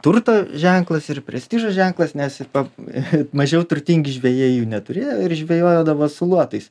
turto 0.02 0.34
ženklas 0.56 1.10
ir 1.12 1.20
prestižo 1.26 1.70
ženklas 1.76 2.14
nes 2.16 2.40
pa 2.52 2.66
mažiau 3.40 3.64
turtingi 3.68 4.16
žvejai 4.16 4.54
jų 4.56 4.68
neturėjo 4.70 5.18
ir 5.26 5.36
žvejodavo 5.36 6.08
su 6.08 6.28
luotais 6.28 6.70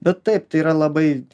bet 0.00 0.22
taip 0.22 0.48
tai 0.48 0.62
yra 0.62 0.76
labai 0.76 1.24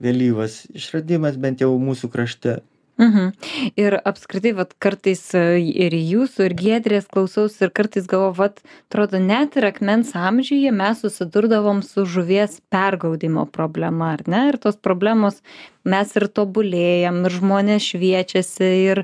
vėlyvas 0.00 0.64
išradimas 0.74 1.40
bent 1.40 1.64
jau 1.64 1.72
mūsų 1.80 2.12
krašte 2.12 2.60
Mhm. 2.98 3.32
Ir 3.74 3.96
apskritai, 4.06 4.52
vat, 4.54 4.74
kartais 4.78 5.22
ir 5.34 5.94
jūsų, 5.98 6.44
ir 6.46 6.52
giedrės 6.54 7.08
klausaus, 7.10 7.56
ir 7.58 7.72
kartais 7.74 8.06
galvoju, 8.06 8.36
vat, 8.38 8.60
atrodo, 8.86 9.18
net 9.18 9.56
ir 9.58 9.66
akmens 9.66 10.12
amžiuje 10.14 10.70
mes 10.70 11.00
susidurdavom 11.02 11.82
su 11.82 12.04
žuvies 12.06 12.60
pergaudimo 12.70 13.48
problema, 13.50 14.12
ar 14.14 14.22
ne? 14.30 14.44
Ir 14.52 14.60
tos 14.62 14.78
problemos 14.78 15.40
mes 15.82 16.14
ir 16.14 16.28
tobulėjam, 16.38 17.24
ir 17.26 17.34
žmonės 17.34 17.88
šviečiasi, 17.90 18.70
ir, 18.92 19.02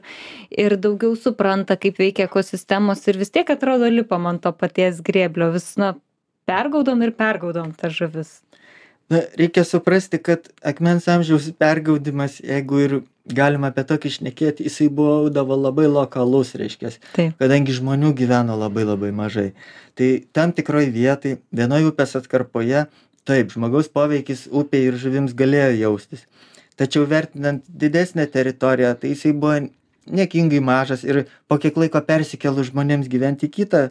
ir 0.54 0.76
daugiau 0.78 1.16
supranta, 1.18 1.74
kaip 1.74 1.98
veikia 1.98 2.28
ekosistemos, 2.30 3.02
ir 3.10 3.18
vis 3.18 3.34
tiek 3.34 3.50
atrodo 3.50 3.90
lipam 3.90 4.30
ant 4.30 4.46
to 4.46 4.54
paties 4.54 5.02
grėblio, 5.02 5.50
vis, 5.56 5.72
na, 5.82 5.96
pergaudom 6.46 7.02
ir 7.02 7.10
pergaudom 7.18 7.74
tą 7.74 7.90
žuvis 7.90 8.38
na 9.10 9.20
reikia 9.38 9.64
suprasti 9.64 10.18
kad 10.22 10.48
akmens 10.62 11.08
amžiaus 11.08 11.50
pergaudymas 11.58 12.38
jeigu 12.40 12.78
ir 12.84 12.92
galima 13.36 13.70
apie 13.70 13.84
tokį 13.88 14.12
šnekėti, 14.16 14.66
jisai 14.68 14.88
būdavo 14.92 15.56
labai 15.58 15.86
lokalus, 15.90 16.54
reiškia, 16.58 16.92
kadangi 17.40 17.76
žmonių 17.76 18.12
gyveno 18.18 18.56
labai 18.58 18.86
labai 18.88 19.10
mažai. 19.16 19.50
Tai 19.98 20.10
tam 20.36 20.54
tikroje 20.56 20.90
vietoje, 20.94 21.40
vienoje 21.52 21.90
upės 21.90 22.16
atkarpoje, 22.18 22.86
taip, 23.28 23.52
žmogaus 23.54 23.90
poveikis 23.92 24.46
upė 24.50 24.84
ir 24.88 25.00
žuvims 25.00 25.36
galėjo 25.36 25.74
jaustis. 25.78 26.26
Tačiau 26.80 27.04
vertinant 27.08 27.64
didesnę 27.68 28.24
teritoriją, 28.32 28.94
tai 28.96 29.12
jisai 29.12 29.34
buvo 29.36 29.58
niekingai 30.10 30.62
mažas 30.64 31.04
ir 31.04 31.26
po 31.48 31.58
kiek 31.60 31.76
laiko 31.76 32.00
persikėlus 32.04 32.70
žmonėms 32.70 33.10
gyventi 33.12 33.50
į 33.50 33.54
kitą 33.58 33.82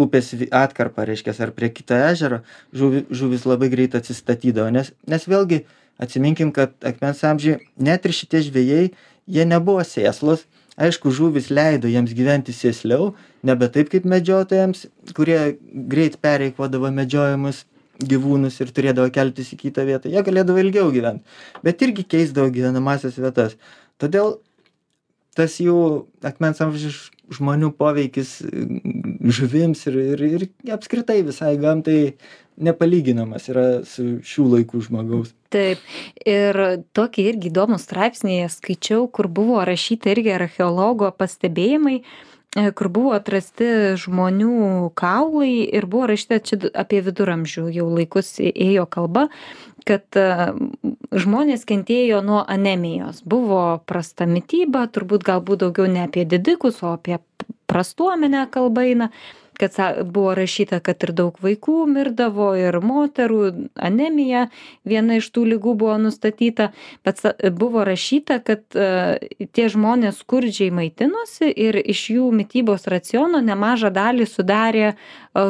upės 0.00 0.32
atkarpą, 0.54 1.06
reiškia, 1.08 1.34
ar 1.42 1.52
prie 1.56 1.70
kito 1.72 1.96
ežero, 1.96 2.42
žuvi, 2.76 3.04
žuvis 3.10 3.46
labai 3.48 3.70
greit 3.72 3.96
atsistatydavo. 3.98 4.68
Nes, 4.74 4.92
nes 5.08 5.26
vėlgi, 5.28 5.64
atsiminkim, 6.02 6.52
kad 6.52 6.74
akmens 6.84 7.22
amžiai 7.24 7.60
net 7.76 8.06
ir 8.06 8.14
šitie 8.16 8.42
žvėjai, 8.48 8.84
jie 9.26 9.46
nebuvo 9.48 9.84
sėslus. 9.86 10.46
Aišku, 10.76 11.08
žuvis 11.08 11.48
leido 11.48 11.88
jiems 11.88 12.12
gyventi 12.12 12.52
sėsliau, 12.52 13.14
nebe 13.48 13.68
taip 13.72 13.88
kaip 13.88 14.04
medžiotojams, 14.04 14.84
kurie 15.16 15.56
greit 15.88 16.18
pereikvodavo 16.20 16.90
medžiojimus 16.92 17.62
gyvūnus 17.96 18.60
ir 18.60 18.72
turėdavo 18.76 19.08
keltis 19.14 19.54
į 19.54 19.60
kitą 19.62 19.86
vietą. 19.88 20.10
Jie 20.12 20.20
galėdavo 20.26 20.60
ilgiau 20.60 20.90
gyventi, 20.92 21.24
bet 21.64 21.80
irgi 21.86 22.04
keisdavo 22.04 22.52
gyvenamasias 22.52 23.16
vietas. 23.16 23.56
Todėl 23.96 24.36
tas 25.36 25.56
jų 25.60 25.78
akmens 26.28 26.60
amžiaus 26.64 27.06
žmonių 27.34 27.72
poveikis 27.76 28.38
žuvims 29.36 29.86
ir, 29.90 29.96
ir, 30.14 30.24
ir 30.38 30.74
apskritai 30.74 31.20
visai 31.26 31.56
gamtai 31.60 32.00
nepalyginamas 32.56 33.50
yra 33.52 33.66
su 33.88 34.18
šių 34.24 34.46
laikų 34.54 34.82
žmogaus. 34.86 35.32
Taip, 35.52 35.82
ir 36.26 36.58
tokį 36.96 37.26
irgi 37.32 37.50
įdomų 37.50 37.78
straipsnį 37.82 38.38
skaičiau, 38.52 39.06
kur 39.12 39.28
buvo 39.28 39.60
rašyta 39.66 40.10
irgi 40.14 40.32
archeologo 40.36 41.10
pastebėjimai, 41.14 42.00
kur 42.76 42.88
buvo 42.92 43.12
atrasti 43.16 43.96
žmonių 44.00 44.90
kaulai 44.96 45.66
ir 45.66 45.86
buvo 45.90 46.08
rašyta 46.12 46.40
čia 46.40 46.58
apie 46.72 47.02
viduramžių 47.04 47.68
jau 47.74 47.86
laikus 47.92 48.36
ėjo 48.40 48.86
kalba, 48.88 49.26
kad 49.86 50.18
e, 50.18 50.26
žmonės 51.12 51.66
kentėjo 51.68 52.22
nuo 52.24 52.42
anemijos. 52.42 53.22
Buvo 53.24 53.78
prasta 53.86 54.26
mytyba, 54.30 54.86
turbūt 54.92 55.26
galbūt 55.26 55.66
daugiau 55.66 55.90
ne 55.90 56.06
apie 56.06 56.24
didikus, 56.28 56.82
o 56.82 56.96
apie 56.96 57.20
prastuomenę 57.70 58.46
kalba 58.50 58.86
eina 58.88 59.10
kad 59.58 59.76
buvo 60.04 60.34
rašyta 60.34 60.80
kad 60.84 61.02
ir 61.06 61.12
daug 61.16 61.38
vaikų 61.42 61.86
mirdavo 61.90 62.52
ir 62.58 62.78
moterų 62.80 63.40
anemija 63.74 64.46
viena 64.84 65.20
iš 65.20 65.30
tų 65.34 65.46
ligų 65.52 65.76
buvo 65.82 65.96
nustatyta 66.00 66.70
bet 67.06 67.22
buvo 67.58 67.84
rašyta 67.86 68.40
kad 68.46 68.64
e, 68.74 69.46
tie 69.52 69.68
žmonės 69.72 70.20
skurdžiai 70.24 70.72
maitinosi 70.74 71.50
ir 71.50 71.78
iš 71.82 72.10
jų 72.16 72.32
mitybos 72.34 72.86
raciono 72.90 73.42
nemažą 73.44 73.92
dalį 73.94 74.28
sudarė 74.30 74.86
e, 74.92 74.96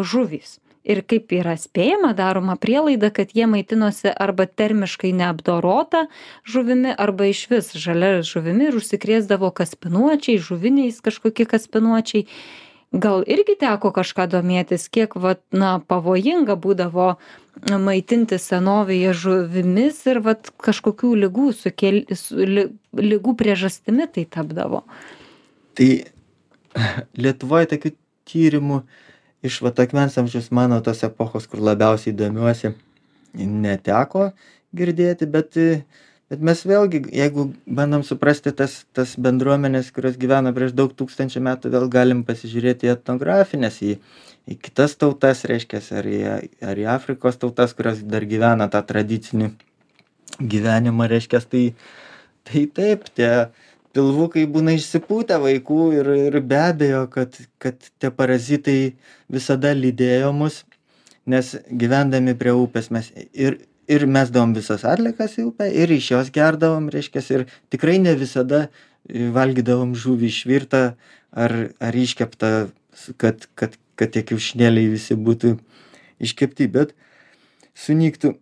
žuvys. 0.03 0.61
Ir 0.87 1.01
kaip 1.03 1.33
yra 1.35 1.57
spėjama 1.59 2.13
daroma 2.15 2.55
prielaida 2.63 3.11
kad 3.15 3.33
jie 3.35 3.49
maitinosi 3.51 4.13
arba 4.13 4.47
termiškai 4.47 5.11
neapdorota 5.19 6.05
žuvimi 6.47 6.93
arba 6.95 7.27
išvis 7.33 7.73
žalia 7.75 8.21
žuvimi 8.23 8.69
ir 8.69 8.79
užsikrėsdavo 8.79 9.51
kaspinuočiais 9.59 10.47
žuviniais 10.47 11.03
kažkokie 11.03 11.49
kaspinuočiai 11.51 12.29
gal 13.01 13.25
irgi 13.27 13.57
teko 13.61 13.93
kažką 13.95 14.27
domėtis 14.33 14.89
kiek 14.93 15.17
vat 15.21 15.43
na 15.53 15.77
pavojinga 15.81 16.57
būdavo 16.61 17.15
maitintis 17.83 18.49
senovėje 18.51 19.15
žuvimis 19.17 20.03
ir 20.11 20.21
vat 20.25 20.51
kažkokių 20.63 21.13
ligų 21.25 21.51
sukėl 21.57 22.03
su 22.17 22.45
li 22.45 22.67
ligų 22.97 23.37
priežastimi 23.39 24.09
tai 24.13 24.27
tapdavo? 24.29 24.83
Tai 25.77 25.91
lietuvoj 27.23 27.69
tokių 27.73 27.95
tyrimų 28.29 28.83
iš 29.47 29.61
vat 29.65 29.81
akmens 29.85 30.19
amžiaus 30.21 30.51
mano 30.51 30.81
tos 30.85 31.05
epochos 31.07 31.47
kur 31.51 31.63
labiausiai 31.65 32.17
domiuosi 32.17 32.75
neteko 33.37 34.31
girdėti 34.77 35.29
bet 35.31 35.57
bet 36.31 36.43
mes 36.43 36.63
vėlgi 36.67 37.03
jeigu 37.15 37.51
bandom 37.67 38.03
suprasti 38.07 38.53
tas 38.57 38.81
tas 38.97 39.15
bendruomenes 39.27 39.93
kurios 39.95 40.17
gyveno 40.19 40.53
prieš 40.57 40.75
daug 40.79 40.95
tūkstančių 40.99 41.43
metų 41.49 41.71
vėl 41.75 41.87
galim 41.93 42.25
pasižiūrėti 42.27 42.89
į 42.89 42.95
etnografines 42.97 43.79
į 43.83 43.99
į 44.47 44.57
kitas 44.63 44.97
tautas 44.99 45.45
reiškias 45.51 45.93
ar 45.95 46.09
į 46.11 46.19
ar 46.73 46.83
į 46.83 46.89
afrikos 46.97 47.39
tautas 47.43 47.75
kurios 47.79 48.03
dar 48.03 48.27
gyvena 48.27 48.67
tą 48.73 48.83
tradicinį 48.91 49.53
gyvenimą 50.41 51.09
reiškias 51.15 51.47
tai 51.53 51.65
tai 52.47 52.67
taip 52.79 53.07
tie 53.15 53.31
pilvukai 53.97 54.45
būna 54.51 54.75
išsipūtę 54.77 55.39
vaikų 55.43 55.81
ir 56.01 56.11
ir 56.17 56.41
be 56.43 56.59
abejo 56.63 57.07
kad 57.13 57.39
kad 57.63 57.79
tie 58.03 58.11
parazitai 58.11 58.81
visada 59.33 59.73
lydėjo 59.79 60.35
mus 60.35 60.65
nes 61.27 61.55
gyvendami 61.71 62.35
prie 62.39 62.55
upės 62.55 62.91
mes 62.95 63.15
ir 63.33 63.61
ir 63.89 64.07
mesdavom 64.07 64.55
visas 64.57 64.85
atliekas 64.85 65.37
į 65.41 65.49
upę 65.51 65.69
ir 65.71 65.93
iš 65.95 66.11
jos 66.15 66.33
gerdavom 66.35 66.89
reiškias 66.93 67.31
ir 67.35 67.47
tikrai 67.73 67.99
ne 68.03 68.15
visada 68.19 68.67
valgydavom 69.07 69.95
žuvį 69.95 70.31
išvirtą 70.33 70.83
ar 71.33 71.55
ar 71.81 71.99
iškeptą 72.05 72.53
kad 73.23 73.47
kad 73.55 73.79
kad 73.97 74.13
tie 74.13 74.23
kiaušinėliai 74.27 74.93
visi 74.93 75.17
būtų 75.17 75.57
iškepti 76.27 76.69
bet 76.73 76.95
sunyktų 77.87 78.35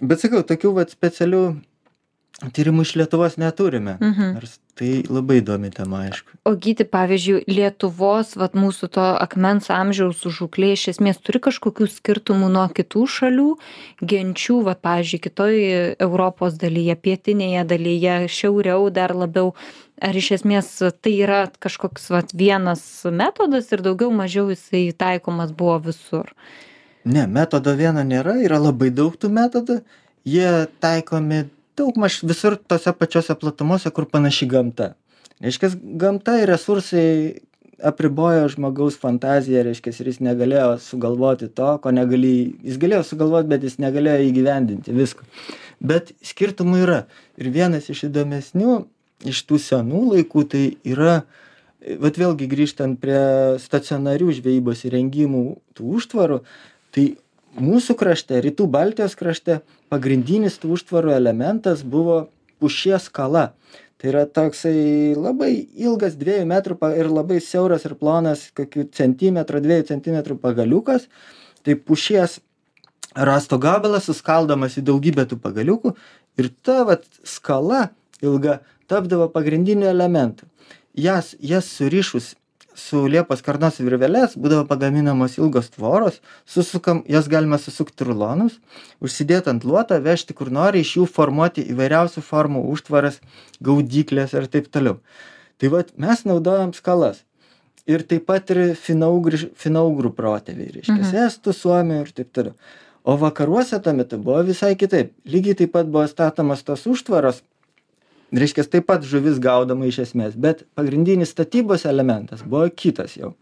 bet 0.00 0.24
sakau 0.24 0.42
tokių 0.46 0.74
vat 0.80 0.94
specialių 0.94 1.42
tyrimų 2.54 2.86
iš 2.86 2.94
lietuvos 3.00 3.38
neturime 3.40 3.98
mhm. 4.00 4.34
nors 4.38 4.58
tai 4.78 5.02
labai 5.10 5.40
įdomi 5.40 5.70
tema 5.74 6.04
aišku. 6.06 6.36
O 6.46 6.54
gyti 6.54 6.86
pavyzdžiui 6.88 7.42
lietuvos 7.50 8.36
vat 8.38 8.54
mūsų 8.58 8.90
to 8.94 9.06
akmens 9.18 9.68
amžiaus 9.74 10.22
žūklė 10.22 10.72
iš 10.76 10.86
esmės 10.94 11.18
turi 11.24 11.40
kažkokių 11.42 11.88
skirtumų 11.96 12.50
nuo 12.54 12.66
kitų 12.74 13.04
šalių? 13.16 13.48
Genčių 14.12 14.60
vat 14.68 14.82
pavyzdžiui 14.86 15.20
kitoj 15.26 15.58
europos 15.98 16.56
dalyje 16.62 16.96
pietinėje 17.02 17.66
dalyje 17.74 18.16
šiauriau 18.38 18.88
dar 18.94 19.16
labiau. 19.16 19.52
Ar 19.98 20.14
iš 20.14 20.30
esmės 20.38 20.70
tai 21.02 21.16
yra 21.18 21.42
kažkoks 21.58 22.06
vat 22.14 22.30
vienas 22.30 22.82
metodas 23.10 23.72
ir 23.74 23.82
daugiau 23.82 24.12
mažiau 24.14 24.46
jisai 24.52 24.92
taikomas 24.94 25.50
buvo 25.50 25.80
visur? 25.90 26.30
Ne 27.08 27.26
metodo 27.26 27.74
vieno 27.74 28.04
nėra 28.06 28.36
yra 28.44 28.60
labai 28.62 28.92
daug 28.94 29.16
tų 29.18 29.32
metodų. 29.34 29.80
Jie 30.28 30.68
taikomi 30.82 31.48
daugmaž 31.78 32.20
visur 32.26 32.58
tose 32.58 32.92
pačiose 32.92 33.36
platumose 33.38 33.92
kur 33.94 34.08
panaši 34.10 34.48
gamta. 34.50 34.92
Reiškias 35.42 35.76
gamta 36.00 36.38
ir 36.42 36.50
resursai 36.50 37.08
apribojo 37.78 38.48
žmogaus 38.50 38.98
fantaziją 38.98 39.62
reiškias 39.68 40.00
ir 40.00 40.10
jis 40.10 40.20
negalėjo 40.26 40.70
sugalvoti 40.82 41.46
to 41.54 41.70
ko 41.82 41.92
negali 41.94 42.32
jis 42.66 42.78
galėjo 42.82 43.04
sugalvot 43.06 43.46
bet 43.50 43.62
jis 43.66 43.78
negalėjo 43.78 44.26
įgyvendinti 44.30 44.94
visko. 44.96 45.26
Bet 45.78 46.10
skirtumų 46.26 46.80
yra. 46.82 47.02
Ir 47.38 47.52
vienas 47.54 47.86
iš 47.92 48.08
įdomesnių 48.08 48.80
iš 49.30 49.44
tų 49.46 49.60
senų 49.62 50.02
laikų 50.12 50.44
tai 50.50 50.64
yra 50.86 51.20
vat 52.02 52.18
vėlgi 52.18 52.50
grįžtant 52.50 52.98
prie 53.02 53.22
stacionarių 53.62 54.32
žvejybos 54.40 54.84
įrengimų 54.88 55.44
tų 55.78 55.94
užtvarų 56.00 56.42
tai 56.94 57.12
mūsų 57.58 57.94
krašte 57.98 58.40
rytų 58.42 58.66
baltijos 58.70 59.14
krašte 59.18 59.60
pagrindinis 59.90 60.58
tų 60.60 60.76
užtvarų 60.76 61.14
elementas 61.16 61.82
buvo 61.82 62.26
pušies 62.60 63.08
skala 63.08 63.52
tai 63.98 64.12
yra 64.12 64.24
toksai 64.30 65.14
labai 65.18 65.52
ilgas 65.74 66.14
dviejų 66.18 66.46
metrų 66.46 66.78
ir 66.94 67.10
labai 67.10 67.40
siauras 67.42 67.84
ir 67.86 67.96
plonas 67.98 68.46
kokių 68.54 68.86
centimetro 68.94 69.58
dviejų 69.62 69.88
centimetrų 69.90 70.38
pagaliukas. 70.38 71.08
Tai 71.66 71.74
pušies 71.74 72.38
rąsto 73.18 73.58
gabalas 73.58 74.06
suskaldomas 74.06 74.78
į 74.78 74.86
daugybę 74.86 75.26
tų 75.26 75.40
pagaliukų 75.42 75.96
ir 76.38 76.50
ta 76.62 76.84
vat 76.86 77.02
skala 77.26 77.88
ilga 78.22 78.60
tapdavo 78.86 79.26
pagrindiniu 79.34 79.90
elementu. 79.90 80.46
Jas 80.94 81.34
jas 81.42 81.66
surišus 81.66 82.36
su 82.78 83.00
liepos 83.10 83.42
karnos 83.42 83.80
virveles 83.82 84.36
būdavo 84.38 84.64
pagaminamos 84.70 85.34
ilgos 85.40 85.68
tvoros 85.74 86.20
susukam 86.46 87.02
jas 87.10 87.28
galima 87.28 87.58
susukt 87.58 88.00
rulonus 88.06 88.58
užsidėt 89.04 89.50
ant 89.50 89.64
luoto 89.66 89.98
vežti 90.04 90.36
kur 90.38 90.50
nori 90.54 90.84
iš 90.86 90.92
jų 90.98 91.06
formuoti 91.16 91.64
įvairiausių 91.74 92.22
formų 92.30 92.62
užtvaras 92.72 93.18
gaudykles 93.60 94.34
ir 94.38 94.46
taip 94.52 94.70
toliau. 94.72 94.98
Tai 95.58 95.68
vat 95.74 95.90
mes 95.98 96.22
naudojam 96.28 96.70
skalas. 96.76 97.24
Ir 97.88 98.02
taip 98.04 98.26
pat 98.28 98.50
ir 98.52 98.74
finougrų 98.76 99.48
finougrų 99.58 100.10
protėviai 100.14 100.74
reiškias 100.76 101.08
Mhm. 101.12 101.22
estų 101.26 101.54
suomių 101.56 102.00
ir 102.04 102.10
taip 102.12 102.32
toliau. 102.36 102.54
O 103.08 103.16
vakaruose 103.16 103.78
tuo 103.82 103.92
metu 103.96 104.18
buvo 104.20 104.42
visai 104.44 104.74
kitaip. 104.76 105.14
Lygiai 105.24 105.56
taip 105.56 105.72
pat 105.72 105.86
buvo 105.88 106.06
statomos 106.06 106.62
tos 106.62 106.84
užtvaros 106.86 107.40
reiškias 108.32 108.70
taip 108.72 108.86
pat 108.88 109.04
žuvis 109.06 109.40
gaudoma 109.42 109.88
iš 109.88 110.02
esmės 110.06 110.36
bet 110.36 110.64
pagrindinis 110.78 111.32
statybos 111.34 111.86
elementas 111.88 112.44
buvo 112.44 112.68
kitas 112.74 113.16
jau. 113.16 113.34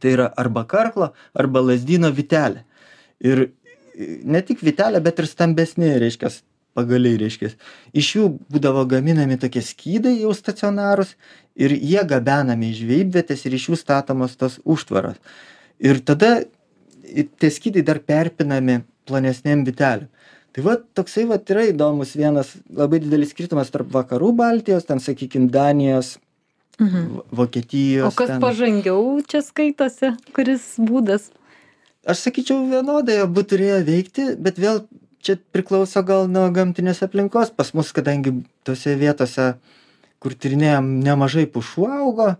Tai 0.00 0.12
yra 0.14 0.28
arba 0.38 0.64
karklo 0.70 1.12
arba 1.34 1.62
lazdyno 1.62 2.12
vytelė 2.14 2.64
ir 3.20 3.48
ne 4.24 4.42
tik 4.46 4.62
vytelė 4.64 5.02
bet 5.02 5.18
ir 5.18 5.28
stambesni 5.30 5.92
reiškias 6.00 6.42
pagaliai 6.74 7.18
reiškias. 7.18 7.56
Iš 7.96 8.10
jų 8.16 8.26
būdavo 8.52 8.84
gaminami 8.90 9.38
tokie 9.40 9.62
skydai 9.64 10.14
jau 10.20 10.32
stacionarūs 10.36 11.16
ir 11.58 11.74
jie 11.74 12.02
gabenami 12.06 12.70
į 12.70 12.78
žvejybvietes 12.84 13.44
ir 13.46 13.56
iš 13.58 13.68
jų 13.70 13.80
statomos 13.80 14.36
tos 14.38 14.60
užtvaros. 14.64 15.18
Ir 15.82 16.00
tada 16.06 16.44
tie 17.10 17.50
skydai 17.50 17.82
dar 17.86 17.98
perpinami 18.06 18.80
plonesnėm 19.08 19.64
vytelėm 19.66 20.08
tai 20.54 20.64
vat 20.66 20.86
toksai 20.98 21.26
vat 21.30 21.50
yra 21.54 21.68
įdomus 21.70 22.16
vienas 22.18 22.54
labai 22.74 23.02
didelis 23.02 23.34
skirtumas 23.34 23.70
tarp 23.70 23.92
vakarų 23.94 24.32
baltijos 24.40 24.88
ten 24.88 25.02
sakykim 25.02 25.50
danijos 25.52 26.18
Mhm. 26.80 27.18
O 27.18 27.24
vokietijos 27.36 28.14
kas 28.16 28.30
ten 28.30 28.40
pažangiau 28.40 29.20
čia 29.28 29.42
skaitosi, 29.44 30.14
kuris 30.32 30.78
būdas? 30.80 31.28
aš 32.06 32.22
sakyčiau 32.24 32.64
vienodai 32.70 33.18
abu 33.24 33.44
turėjo 33.44 33.82
veikti 33.84 34.30
bet 34.40 34.60
vėl 34.60 34.84
čia 35.20 35.36
priklauso 35.52 36.00
gal 36.06 36.28
nuo 36.32 36.46
gamtinės 36.54 37.02
aplinkos 37.04 37.52
pas 37.52 37.74
mus 37.76 37.92
kadangi 37.92 38.32
tose 38.64 38.94
vietose 38.96 39.52
kur 40.20 40.32
tyrinėjom 40.32 40.88
nemažai 41.04 41.44
pušų 41.52 41.86
augo 41.98 42.30
e, 42.30 42.36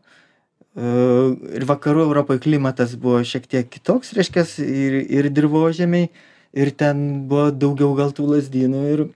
ir 1.61 1.69
vakarų 1.69 2.07
europoj 2.09 2.41
klimatas 2.41 2.97
buvo 2.97 3.21
šiek 3.21 3.45
tiek 3.45 3.69
kitoks 3.69 4.15
reiškias 4.17 4.57
ir 4.65 5.01
ir 5.05 5.29
dirvožemiai 5.29 6.09
ir 6.55 6.71
ten 6.75 7.29
buvo 7.31 7.51
daugiau 7.51 7.95
gal 7.99 8.13
tų 8.17 8.27
lazdynų 8.35 8.83
ir 8.95 9.07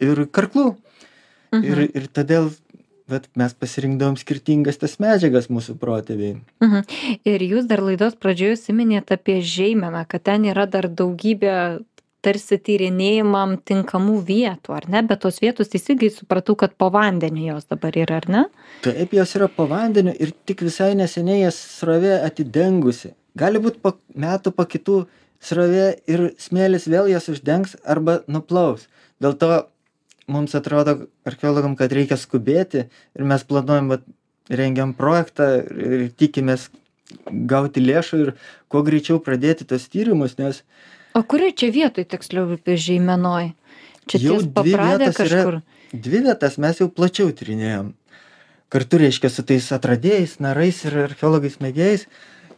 ir 0.00 0.26
karklų 0.32 0.76
ir 1.52 1.76
Mhm. 1.76 1.90
ir 1.98 2.06
todėl 2.14 2.50
vat 3.10 3.26
mes 3.34 3.52
pasirinkdavom 3.58 4.16
skirtingas 4.16 4.78
tas 4.78 4.98
medžiagas 5.02 5.48
mūsų 5.50 5.74
protėviai 5.82 6.36
Mhm. 6.62 6.84
Ir 7.24 7.40
jūs 7.40 7.66
dar 7.66 7.80
laidos 7.82 8.14
pradžioje 8.14 8.56
užsiminėt 8.56 9.10
apie 9.10 9.40
žeimeną, 9.42 10.06
kad 10.08 10.22
ten 10.22 10.44
yra 10.44 10.66
dar 10.70 10.88
daugybė 10.88 11.84
tarsi 12.22 12.58
tyrinėjimam 12.58 13.56
tinkamų 13.64 14.20
vietų, 14.28 14.74
ar 14.76 14.88
ne? 14.92 15.00
Bet 15.02 15.20
tos 15.24 15.40
vietos 15.40 15.68
teisingai 15.72 16.10
supratau, 16.12 16.54
kad 16.54 16.74
po 16.76 16.90
vandeniu 16.90 17.54
jos 17.54 17.64
dabar 17.64 17.92
yra, 17.96 18.16
ar 18.20 18.28
ne? 18.28 18.44
taip 18.82 19.10
jos 19.12 19.34
yra 19.36 19.48
po 19.48 19.66
vandeniu 19.66 20.14
ir 20.20 20.32
tik 20.46 20.60
visai 20.60 20.94
neseniai 20.94 21.40
jas 21.46 21.56
srovė 21.80 22.20
atidengusi 22.24 23.14
gali 23.36 23.58
būt 23.58 23.80
po 23.82 23.94
metų 24.14 24.52
po 24.54 24.64
kitų 24.64 25.06
srovė 25.40 25.86
ir 26.10 26.26
smėlis 26.40 26.86
vėl 26.90 27.08
jas 27.10 27.28
uždengs 27.32 27.76
arba 27.84 28.20
nuplaus 28.28 28.86
dėl 29.20 29.34
to 29.40 29.50
mums 30.30 30.54
atrodo 30.54 31.06
archeologam 31.26 31.76
kad 31.76 31.92
reikia 31.96 32.18
skubėti 32.20 32.84
ir 32.86 33.24
mes 33.26 33.44
planuojam 33.48 33.88
vat 33.94 34.04
rengiam 34.50 34.92
projektą 34.94 35.48
ir 35.64 36.08
tikimės 36.20 36.68
gauti 37.50 37.82
lėšų 37.82 38.20
ir 38.24 38.32
kuo 38.70 38.82
greičiau 38.86 39.18
pradėti 39.22 39.66
tuos 39.66 39.88
tyrimus 39.90 40.36
nes 40.38 40.62
O 41.18 41.24
kurioj 41.26 41.50
čia 41.58 41.72
vietoj 41.74 42.04
tiksliau 42.06 42.44
žeimenoj? 42.62 43.48
Čia 44.06 44.18
Jau 44.22 44.36
ties 44.36 44.44
dvi 44.46 44.52
papradė 44.54 45.08
vietos 45.08 45.16
yra- 45.24 45.40
kažkur. 45.42 45.56
dvi 45.92 46.20
vietas 46.22 46.58
mes 46.62 46.78
jau 46.78 46.86
plačiau 46.88 47.32
tyrinėjom 47.34 47.88
kartu 48.70 49.00
reiškia 49.02 49.30
su 49.34 49.42
tais 49.42 49.66
atradėjais 49.74 50.36
narais 50.38 50.84
ir 50.86 50.94
archeologais 51.08 51.58
mėgėjais 51.58 52.06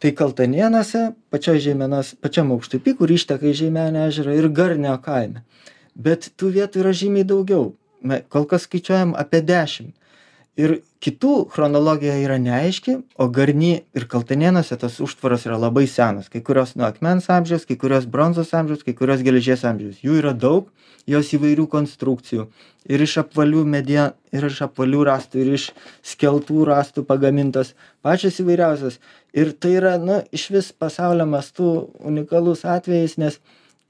tai 0.03 0.11
kaltanėnuose 0.19 1.13
pačioj 1.31 1.61
žeimenos 1.63 2.17
pačiam 2.23 2.51
aukštupy 2.55 2.97
kur 2.99 3.11
išteka 3.15 3.47
į 3.47 3.55
žeimenio 3.61 4.09
ežerą 4.11 4.35
ir 4.35 4.49
garnio 4.51 4.97
kaime. 5.05 5.45
Bet 5.95 6.33
tų 6.37 6.51
vietų 6.57 6.83
yra 6.83 6.95
žymiai 6.97 7.29
daugiau. 7.29 7.73
Me 8.03 8.25
kol 8.33 8.49
kas 8.51 8.67
skaičiuojam 8.67 9.13
apie 9.15 9.43
dešim 9.47 9.93
ir 10.59 10.81
kitų 11.03 11.33
chronologija 11.51 12.15
yra 12.23 12.39
neaiški 12.39 12.95
o 13.19 13.27
garny 13.35 13.73
ir 13.97 14.07
kaltanėnuose 14.11 14.79
tos 14.79 15.01
užtvaros 15.03 15.47
yra 15.49 15.59
labai 15.59 15.89
senos. 15.91 16.29
Kai 16.31 16.43
kurios 16.47 16.77
nuo 16.79 16.87
akmens 16.87 17.27
amžiaus 17.33 17.67
kai 17.67 17.77
kurios 17.81 18.07
bronzos 18.07 18.53
amžiaus 18.55 18.85
kai 18.87 18.95
kurios 18.99 19.25
geležies 19.27 19.65
amžiaus. 19.67 20.03
Jų 20.05 20.21
yra 20.23 20.33
daug 20.33 20.71
jos 21.11 21.33
įvairių 21.35 21.67
konstrukcijų. 21.71 22.47
Ir 22.91 23.03
iš 23.03 23.17
apvalių 23.23 23.65
media 23.67 24.13
ir 24.35 24.47
iš 24.47 24.61
apvalių 24.69 25.03
rąstų 25.09 25.43
ir 25.43 25.51
iš 25.59 25.69
skeltų 26.13 26.67
rąstų 26.71 27.05
pagamintos 27.09 27.75
pačios 28.03 28.39
įvairiausios. 28.43 29.01
Ir 29.35 29.53
tai 29.59 29.77
yra 29.81 29.97
nu 29.99 30.21
išvis 30.35 30.71
pasaulio 30.79 31.27
mastu 31.27 31.73
unikalus 31.99 32.65
atvejis 32.69 33.19
nes 33.19 33.41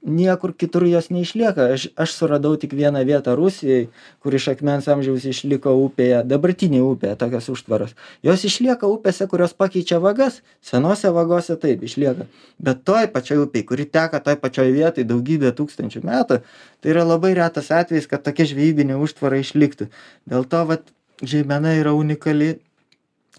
niekur 0.03 0.53
kitur 0.53 0.83
jos 0.87 1.09
neišlieka. 1.09 1.73
Aš 1.73 1.87
aš 1.95 2.15
suradau 2.15 2.53
tik 2.59 2.75
vieną 2.75 3.03
vietą 3.07 3.35
rusijoj 3.39 3.87
kur 4.19 4.35
iš 4.35 4.47
akmens 4.53 4.87
amžiaus 4.91 5.25
išliko 5.25 5.73
upėje 5.85 6.23
dabartinėj 6.27 6.83
upėje 6.83 7.15
tokios 7.19 7.49
užtvaros. 7.53 7.95
Jos 8.23 8.43
išlieka 8.43 8.87
upėse 8.87 9.27
kurios 9.31 9.55
pakeičia 9.55 9.99
vagas. 10.03 10.41
Senose 10.61 11.11
vagose 11.15 11.55
taip 11.55 11.83
išlieka. 11.83 12.27
Bet 12.59 12.83
toj 12.83 13.07
pačioj 13.15 13.45
upėj 13.47 13.65
kuri 13.71 13.87
teka 13.87 14.19
toj 14.19 14.37
pačioj 14.43 14.71
vietoj 14.75 15.07
daugybę 15.07 15.53
tūkstančių 15.55 16.03
metų 16.03 16.41
tai 16.83 16.91
yra 16.91 17.07
labai 17.07 17.33
retas 17.39 17.71
atvejis 17.71 18.09
kad 18.11 18.23
tokia 18.27 18.49
žvejybinė 18.51 18.99
užtvara 18.99 19.39
išliktų. 19.39 19.87
Dėl 20.27 20.43
to 20.43 20.65
vat 20.67 20.91
žeimena 21.23 21.77
yra 21.79 21.95
unikali 21.95 22.57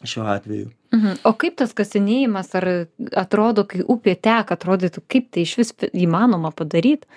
šiuo 0.02 0.26
atveju 0.26 0.70
Mhm. 0.94 1.16
O 1.26 1.32
kaip 1.34 1.56
tas 1.58 1.72
kasinėjimas, 1.74 2.52
ar 2.54 2.86
atrodo, 3.18 3.64
kai 3.66 3.80
upė 3.82 4.12
teka, 4.14 4.54
atrodytų, 4.54 5.02
kaip 5.10 5.24
tai 5.34 5.42
iš 5.42 5.56
vis 5.58 5.72
įmanoma 5.90 6.52
padaryti? 6.54 7.08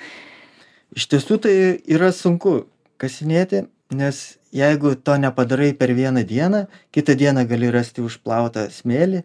iš 0.96 1.08
tiesų 1.12 1.38
tai 1.44 1.54
yra 1.86 2.10
sunku 2.16 2.64
kasinėti 2.98 3.68
nes 3.94 4.38
jeigu 4.56 4.96
to 4.96 5.18
nepadarai 5.20 5.74
per 5.78 5.94
vieną 5.96 6.24
dieną 6.28 6.66
kitą 6.96 7.16
dieną 7.20 7.46
gali 7.48 7.72
rasti 7.72 8.04
užplautą 8.04 8.68
smėlį 8.72 9.24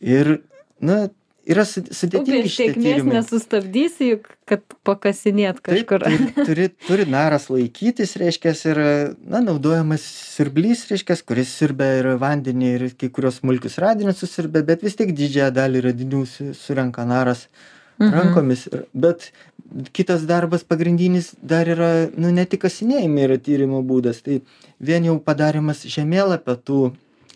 ir 0.00 0.40
na 0.80 1.08
yra 1.48 1.64
su 1.64 1.80
sudėtingi 1.88 2.48
šitie 2.52 2.74
tyrimai 2.76 3.14
nesustabdysi, 3.18 4.10
juk, 4.14 4.28
kad 4.50 4.62
pakasinėt 4.86 5.60
Taip, 5.62 5.86
kažkur. 5.88 6.04
turi, 6.04 6.44
turi, 6.46 6.66
turi 6.86 7.06
naras 7.10 7.48
laikytis, 7.50 8.16
reiškia, 8.20 8.52
ir, 8.72 8.80
na, 9.24 9.40
naudojamas 9.46 10.04
siurblys, 10.36 10.84
reiškia, 10.90 11.16
kuris 11.26 11.52
siurbia 11.56 11.90
ir 12.02 12.10
vandenį, 12.20 12.70
ir 12.76 12.86
kai 13.00 13.08
kurios 13.08 13.40
smulkius 13.40 13.78
radinius 13.82 14.20
susirbia, 14.24 14.62
bet 14.62 14.82
vis 14.86 14.96
tiek 14.98 15.12
didžiąją 15.16 15.50
dalį 15.56 15.84
radinių 15.90 16.24
su- 16.26 16.54
surenka 16.54 17.04
naras 17.08 17.46
Mhm. 18.00 18.12
rankomis. 18.16 18.68
Bet 18.94 19.30
kitas 19.92 20.22
darbas 20.26 20.62
pagrindinis 20.64 21.34
dar 21.42 21.66
yra, 21.68 22.08
nu, 22.16 22.30
ne 22.32 22.46
tik 22.48 22.62
kasinėjimai 22.64 23.26
yra 23.28 23.36
tyrimo 23.38 23.82
būdas, 23.84 24.22
tai 24.24 24.40
vien 24.80 25.04
jau 25.04 25.18
padarimas 25.20 25.84
žemėlapio 25.84 26.56
tų 26.56 26.78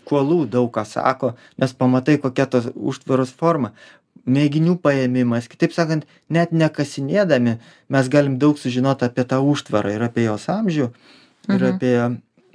kuolų 0.09 0.45
daug 0.51 0.71
ką 0.75 0.85
sako, 0.89 1.35
nes 1.59 1.73
pamatai, 1.73 2.19
kokia 2.23 2.47
tos 2.47 2.71
užtvaros 2.75 3.33
forma. 3.33 3.73
Mėginių 4.25 4.79
paėmimas, 4.81 5.49
kitaip 5.53 5.75
sakant, 5.77 6.07
net 6.33 6.53
nekasinėdami 6.57 7.59
mes 7.93 8.09
galim 8.09 8.39
daug 8.41 8.57
sužinoti 8.57 9.05
apie 9.05 9.25
tą 9.29 9.43
užtvarą 9.45 9.93
ir 9.93 10.03
apie 10.07 10.25
jos 10.25 10.47
amžių, 10.49 10.89
ir 11.51 11.61
Mhm. 11.61 11.75
apie 11.75 11.95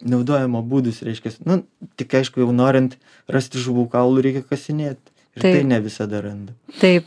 naudojimo 0.09 0.63
būdus, 0.63 1.03
reiškia. 1.03 1.35
Nu, 1.45 1.63
tik 1.97 2.13
aišku, 2.15 2.39
jau 2.41 2.51
norint 2.55 2.95
rasti 3.27 3.59
žuvų 3.59 3.89
kaulų 3.91 4.23
reikia 4.23 4.43
kasinėti. 4.49 5.13
Ir 5.35 5.41
tai 5.43 5.63
ne 5.63 5.77
visada 5.79 6.21
randa. 6.23 6.53
Taip. 6.79 7.05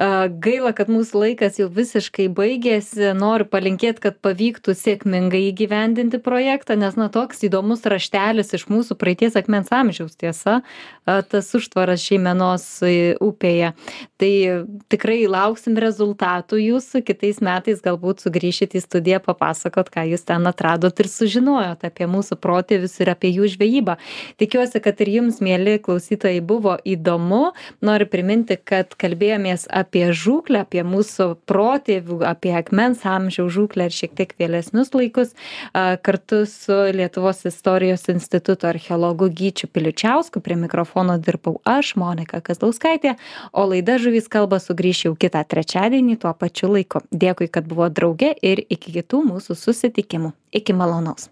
Gaila, 0.00 0.70
kad 0.72 0.88
mūsų 0.88 1.18
laikas 1.20 1.58
jau 1.60 1.66
visiškai 1.68 2.30
baigėsi. 2.32 3.10
Noriu 3.18 3.44
palinkėti, 3.44 4.00
kad 4.00 4.14
pavyktų 4.24 4.72
sėkmingai 4.72 5.42
įgyvendinti 5.50 6.16
projektą, 6.24 6.72
nes 6.80 6.96
na 6.96 7.10
toks 7.12 7.44
įdomus 7.44 7.84
raštelis 7.84 8.54
iš 8.56 8.64
mūsų 8.72 8.96
praeities 8.96 9.36
akmens 9.36 9.68
amžiaus 9.76 10.16
tiesa, 10.16 10.62
tas 11.04 11.50
užtvaras 11.56 12.00
šeimenos 12.00 12.64
e, 12.80 12.92
upėje. 13.20 13.74
Tai 14.16 14.30
tikrai 14.88 15.18
lauksim 15.28 15.76
rezultatų 15.76 16.62
jūsų. 16.62 17.04
Kitais 17.04 17.42
metais 17.44 17.84
galbūt 17.84 18.24
sugrįšit 18.24 18.78
į 18.80 18.84
studiją 18.86 19.20
papasakot, 19.26 19.92
ką 19.92 20.06
jūs 20.14 20.24
ten 20.24 20.48
atradot 20.48 20.96
ir 20.96 21.10
sužinojot 21.12 21.84
apie 21.90 22.08
mūsų 22.08 22.40
protėvius 22.40 22.96
ir 23.04 23.12
apie 23.12 23.34
jų 23.34 23.52
žvejybą. 23.58 23.98
Tikiuosi, 24.40 24.80
kad 24.80 25.04
ir 25.04 25.12
jums, 25.18 25.44
mėly 25.44 25.76
klausytojai, 25.84 26.40
buvo 26.40 26.78
įdomu. 26.88 27.50
Noriu 27.84 28.08
priminti, 28.08 28.56
kad 28.56 28.96
kalbėjomės 28.96 29.68
apie 29.68 29.89
žūklę, 29.94 30.62
apie 30.62 30.82
mūsų 30.86 31.40
protėvių, 31.48 32.20
apie 32.26 32.52
akmens 32.54 33.02
amžiaus 33.08 33.52
žūklę 33.56 33.88
ir 33.88 33.96
šiek 33.96 34.14
tiek 34.18 34.34
vėlesnius 34.38 34.92
laikus. 34.94 35.34
Kartu 35.74 36.44
su 36.46 36.76
Lietuvos 36.94 37.44
istorijos 37.48 38.08
instituto 38.12 38.68
archeologu 38.70 39.30
Gyčiu 39.30 39.66
Piličiausku 39.72 40.40
prie 40.40 40.56
mikrofono 40.60 41.18
dirbau 41.18 41.58
aš, 41.64 41.96
Monika 41.96 42.40
Kazlauskaitė, 42.44 43.16
o 43.52 43.66
laida 43.70 43.98
Žuvys 43.98 44.28
kalba 44.30 44.60
sugrįš 44.60 45.04
jau 45.08 45.16
kitą 45.16 45.42
trečiadienį 45.46 46.20
tuo 46.20 46.34
pačiu 46.34 46.70
laiku. 46.74 47.02
Dėkui, 47.10 47.50
kad 47.50 47.66
buvo 47.70 47.88
drauge 47.90 48.34
ir 48.42 48.64
iki 48.68 49.00
kitų 49.00 49.24
mūsų 49.32 49.58
susitikimų. 49.58 50.34
Iki 50.54 50.74
malonaus. 50.76 51.30